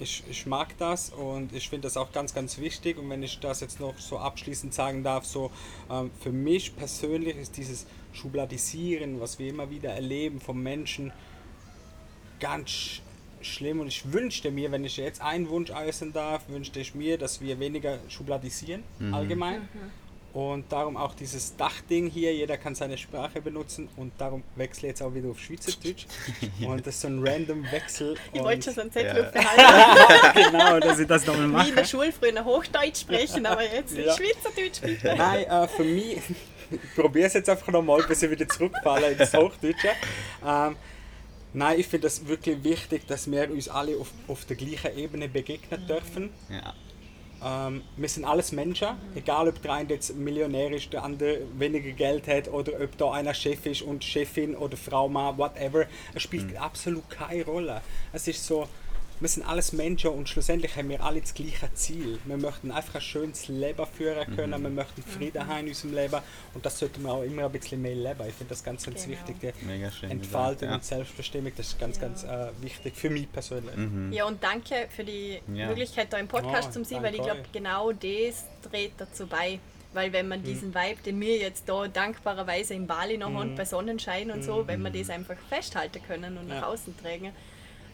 Ich, 0.00 0.22
ich 0.30 0.46
mag 0.46 0.76
das 0.78 1.10
und 1.10 1.52
ich 1.52 1.68
finde 1.68 1.88
das 1.88 1.96
auch 1.96 2.12
ganz, 2.12 2.32
ganz 2.32 2.58
wichtig. 2.58 2.98
Und 2.98 3.10
wenn 3.10 3.22
ich 3.24 3.40
das 3.40 3.60
jetzt 3.60 3.80
noch 3.80 3.98
so 3.98 4.18
abschließend 4.18 4.72
sagen 4.72 5.02
darf, 5.02 5.24
so 5.24 5.50
ähm, 5.90 6.10
für 6.20 6.30
mich 6.30 6.76
persönlich 6.76 7.36
ist 7.36 7.56
dieses 7.56 7.86
Schubladisieren, 8.12 9.20
was 9.20 9.38
wir 9.40 9.48
immer 9.48 9.70
wieder 9.70 9.90
erleben 9.90 10.40
vom 10.40 10.62
Menschen, 10.62 11.10
ganz 12.38 12.68
sch- 12.68 13.00
schlimm. 13.40 13.80
Und 13.80 13.88
ich 13.88 14.12
wünschte 14.12 14.50
mir, 14.52 14.70
wenn 14.70 14.84
ich 14.84 14.96
jetzt 14.98 15.20
einen 15.20 15.48
Wunsch 15.48 15.70
äußern 15.70 16.12
darf, 16.12 16.48
wünschte 16.48 16.78
ich 16.78 16.94
mir, 16.94 17.18
dass 17.18 17.40
wir 17.40 17.58
weniger 17.58 17.98
schubladisieren 18.08 18.84
allgemein. 19.12 19.68
Und 20.34 20.70
darum 20.70 20.96
auch 20.98 21.14
dieses 21.14 21.56
Dachding 21.56 22.10
hier, 22.10 22.34
jeder 22.34 22.58
kann 22.58 22.74
seine 22.74 22.98
Sprache 22.98 23.40
benutzen 23.40 23.88
und 23.96 24.12
darum 24.18 24.42
wechsle 24.56 24.88
ich 24.88 24.90
jetzt 24.92 25.02
auch 25.02 25.14
wieder 25.14 25.30
auf 25.30 25.40
Schweizerdeutsch. 25.40 26.04
Und 26.66 26.86
das 26.86 26.96
ist 26.96 27.00
so 27.00 27.08
ein 27.08 27.26
random 27.26 27.64
Wechsel. 27.72 28.14
ich 28.34 28.40
wollte 28.42 28.62
schon 28.64 28.74
so 28.74 28.80
einen 28.82 28.92
Zettel 28.92 29.16
Ja. 29.16 29.26
aufbehalten, 29.26 30.50
genau, 30.52 30.80
dass 30.80 30.98
ich 30.98 31.06
das 31.08 31.24
nochmal 31.26 31.64
wie 31.64 31.68
in 31.70 31.74
der 31.74 31.82
mache. 31.82 31.84
Schule 31.90 32.12
früher 32.12 32.44
Hochdeutsch 32.44 33.00
sprechen, 33.00 33.46
aber 33.46 33.62
jetzt 33.62 33.96
Ja. 33.96 34.14
Schweizerdeutsch 34.14 34.80
bitte. 34.82 35.14
Nein, 35.16 35.44
äh, 35.46 35.66
für 35.66 35.84
mich, 35.84 36.18
ich 36.70 36.94
probiere 36.94 37.26
es 37.28 37.32
jetzt 37.32 37.48
einfach 37.48 37.68
nochmal, 37.68 38.02
bis 38.02 38.22
ich 38.22 38.30
wieder 38.30 38.46
zurückfalle 38.46 39.12
ins 39.12 39.32
Hochdeutsche. 39.32 39.88
Ähm, 40.46 40.76
nein, 41.54 41.80
ich 41.80 41.86
finde 41.86 42.06
es 42.06 42.28
wirklich 42.28 42.62
wichtig, 42.62 43.06
dass 43.06 43.30
wir 43.30 43.50
uns 43.50 43.68
alle 43.70 43.96
auf, 43.96 44.08
auf 44.28 44.44
der 44.44 44.56
gleichen 44.56 44.96
Ebene 44.98 45.26
begegnen 45.28 45.86
dürfen. 45.86 46.30
Ja. 46.50 46.74
Ähm, 47.44 47.82
wir 47.96 48.08
sind 48.08 48.24
alles 48.24 48.52
Menschen, 48.52 48.88
egal 49.14 49.48
ob 49.48 49.62
der 49.62 49.72
eine 49.74 49.90
jetzt 49.90 50.14
Millionär 50.16 50.72
ist, 50.72 50.92
der 50.92 51.04
andere 51.04 51.40
weniger 51.56 51.92
Geld 51.92 52.26
hat 52.26 52.48
oder 52.48 52.72
ob 52.82 52.96
da 52.98 53.12
einer 53.12 53.34
Chef 53.34 53.64
ist 53.66 53.82
und 53.82 54.02
Chefin 54.02 54.56
oder 54.56 54.76
Frau, 54.76 55.08
Mann, 55.08 55.38
whatever. 55.38 55.86
Es 56.14 56.22
spielt 56.22 56.56
absolut 56.56 57.08
keine 57.08 57.44
Rolle. 57.44 57.80
Es 58.12 58.26
ist 58.26 58.44
so, 58.44 58.66
wir 59.20 59.28
sind 59.28 59.46
alles 59.46 59.72
Menschen 59.72 60.10
und 60.10 60.28
schlussendlich 60.28 60.76
haben 60.76 60.88
wir 60.88 61.02
alle 61.02 61.20
das 61.20 61.34
gleiche 61.34 61.72
Ziel. 61.74 62.18
Wir 62.24 62.36
möchten 62.36 62.70
einfach 62.70 62.96
ein 62.96 63.00
schönes 63.00 63.48
Leben 63.48 63.86
führen 63.86 64.34
können, 64.36 64.62
wir 64.62 64.70
möchten 64.70 65.02
Frieden 65.02 65.46
haben 65.46 65.60
in 65.60 65.68
unserem 65.68 65.94
Leben 65.94 66.20
und 66.54 66.64
das 66.64 66.78
sollten 66.78 67.02
wir 67.02 67.12
auch 67.12 67.22
immer 67.22 67.44
ein 67.46 67.52
bisschen 67.52 67.82
mehr 67.82 67.94
leben. 67.94 68.20
Ich 68.28 68.34
finde 68.34 68.50
das 68.50 68.62
ganz, 68.62 68.84
ganz 68.84 69.04
Genau. 69.04 69.16
wichtig. 69.28 69.54
Die 69.60 69.64
Mega 69.66 69.90
schön 69.90 70.10
Entfaltung 70.10 70.68
ja. 70.68 70.74
und 70.76 70.84
Selbstbestimmung, 70.84 71.52
das 71.56 71.68
ist 71.68 71.78
ganz, 71.80 71.98
ganz 72.00 72.24
äh, 72.24 72.48
wichtig 72.60 72.94
für 72.96 73.10
mich 73.10 73.30
persönlich. 73.32 73.74
Ja, 74.10 74.24
und 74.26 74.42
danke 74.42 74.86
für 74.94 75.04
die 75.04 75.40
Ja. 75.52 75.66
Möglichkeit, 75.68 76.12
da 76.12 76.18
im 76.18 76.28
Podcast 76.28 76.68
Oh, 76.70 76.72
zu 76.72 76.84
sein, 76.84 77.02
weil 77.02 77.14
ich 77.14 77.22
glaube, 77.22 77.42
genau 77.52 77.92
das 77.92 78.44
trägt 78.70 79.00
dazu 79.00 79.26
bei. 79.26 79.58
Weil 79.94 80.12
wenn 80.12 80.28
man 80.28 80.42
diesen 80.42 80.74
Vibe, 80.74 81.00
den 81.04 81.18
wir 81.20 81.38
jetzt 81.38 81.66
da 81.68 81.88
dankbarerweise 81.88 82.74
in 82.74 82.86
Bali 82.86 83.16
noch 83.16 83.32
haben, 83.32 83.54
bei 83.54 83.64
Sonnenschein 83.64 84.30
und 84.30 84.42
so, 84.44 84.66
wenn 84.66 84.82
wir 84.82 84.90
das 84.90 85.08
einfach 85.08 85.36
festhalten 85.48 86.00
können 86.06 86.36
und 86.36 86.46
nach 86.48 86.56
Ja. 86.62 86.66
außen 86.68 86.94
tragen, 87.02 87.32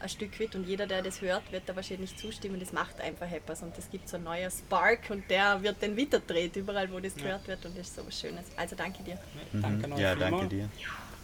ein 0.04 0.08
Stück 0.10 0.38
weit 0.38 0.54
und 0.54 0.68
jeder, 0.68 0.86
der 0.86 1.02
das 1.02 1.20
hört, 1.22 1.50
wird 1.50 1.62
da 1.66 1.74
wahrscheinlich 1.74 2.16
zustimmen, 2.16 2.60
das 2.60 2.72
macht 2.72 3.00
einfach 3.00 3.30
etwas 3.30 3.62
und 3.62 3.76
es 3.78 3.90
gibt 3.90 4.08
so 4.08 4.18
ein 4.18 4.24
neuer 4.24 4.50
Spark 4.50 5.00
und 5.08 5.28
der 5.30 5.62
wird 5.62 5.76
dann 5.80 5.96
weiterdreht, 5.96 6.54
überall 6.56 6.92
wo 6.92 7.00
das 7.00 7.16
gehört 7.16 7.48
wird 7.48 7.64
und 7.64 7.76
das 7.76 7.88
ist 7.88 7.96
so 7.96 8.06
was 8.06 8.20
Schönes. 8.20 8.44
Also 8.56 8.76
danke 8.76 9.02
dir. 9.02 9.18
Danke 9.52 9.92
euch 9.92 9.98
Ja, 9.98 10.14
danke 10.14 10.46
dir. 10.46 10.68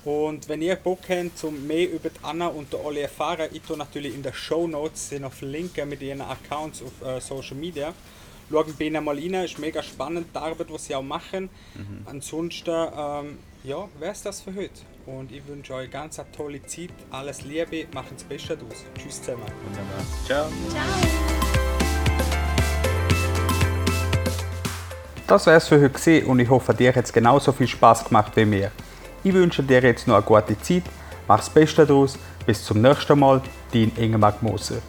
Und 0.03 0.49
wenn 0.49 0.63
ihr 0.63 0.77
Bock 0.77 1.01
habt, 1.11 1.37
zum 1.37 1.67
mehr 1.67 1.93
über 1.93 2.09
die 2.09 2.19
Anna 2.23 2.47
und 2.47 2.73
der 2.73 2.83
Olli 2.83 3.03
erfahren, 3.03 3.51
ich 3.53 3.61
tue 3.61 3.77
natürlich 3.77 4.15
in 4.15 4.23
den 4.23 4.33
Show 4.33 4.67
Notes 4.67 5.13
noch 5.13 5.33
verlinken 5.33 5.87
mit 5.91 6.01
ihren 6.01 6.23
Accounts 6.23 6.83
auf 6.83 7.07
äh, 7.07 7.21
Social 7.21 7.57
Media. 7.57 7.93
Schauen 8.51 8.75
bei 8.79 8.87
ihnen 8.87 9.05
mal 9.05 9.17
rein, 9.17 9.35
ist 9.35 9.59
mega 9.59 9.83
spannend, 9.83 10.29
die 10.35 10.39
Arbeit, 10.39 10.73
was 10.73 10.87
sie 10.87 10.95
auch 10.95 11.03
machen. 11.03 11.51
Ansonsten, 12.07 12.71
ähm, 12.71 13.39
ja, 13.63 13.89
wäre 13.99 14.13
es 14.13 14.23
das 14.23 14.41
für 14.41 14.55
heute. 14.55 14.81
Und 15.07 15.33
ich 15.33 15.47
wünsche 15.47 15.75
euch 15.75 15.91
ganz 15.91 16.19
eine 16.19 16.31
tolle 16.31 16.63
Zeit, 16.63 16.91
alles 17.11 17.43
Liebe, 17.43 17.87
macht 17.95 18.13
das 18.15 18.23
Beste 18.25 18.57
daraus. 18.57 18.85
Tschüss 18.99 19.21
zusammen. 19.21 19.43
Wunderbar. 19.65 20.05
Ciao. 20.27 20.47
Das 25.27 25.47
wär's 25.47 25.69
für 25.69 25.81
heute 25.81 25.91
gewesen 25.91 26.27
und 26.27 26.41
ich 26.41 26.51
hoffe, 26.51 26.75
dir 26.75 26.95
hat 26.95 27.05
es 27.05 27.13
genauso 27.13 27.53
viel 27.53 27.69
Spaß 27.69 28.05
gemacht 28.05 28.33
wie 28.35 28.45
mir. 28.45 28.73
Ich 29.23 29.33
wünsche 29.33 29.63
dir 29.63 29.81
jetzt 29.81 30.09
noch 30.09 30.17
eine 30.17 30.25
gute 30.25 30.61
Zeit, 30.61 30.83
mach's 31.29 31.49
Beste 31.49 31.87
daraus, 31.87 32.19
bis 32.47 32.65
zum 32.65 32.81
nächsten 32.81 33.19
Mal, 33.19 33.41
dein 33.73 33.93
Ingemar 33.97 34.35
Moser. 34.41 34.83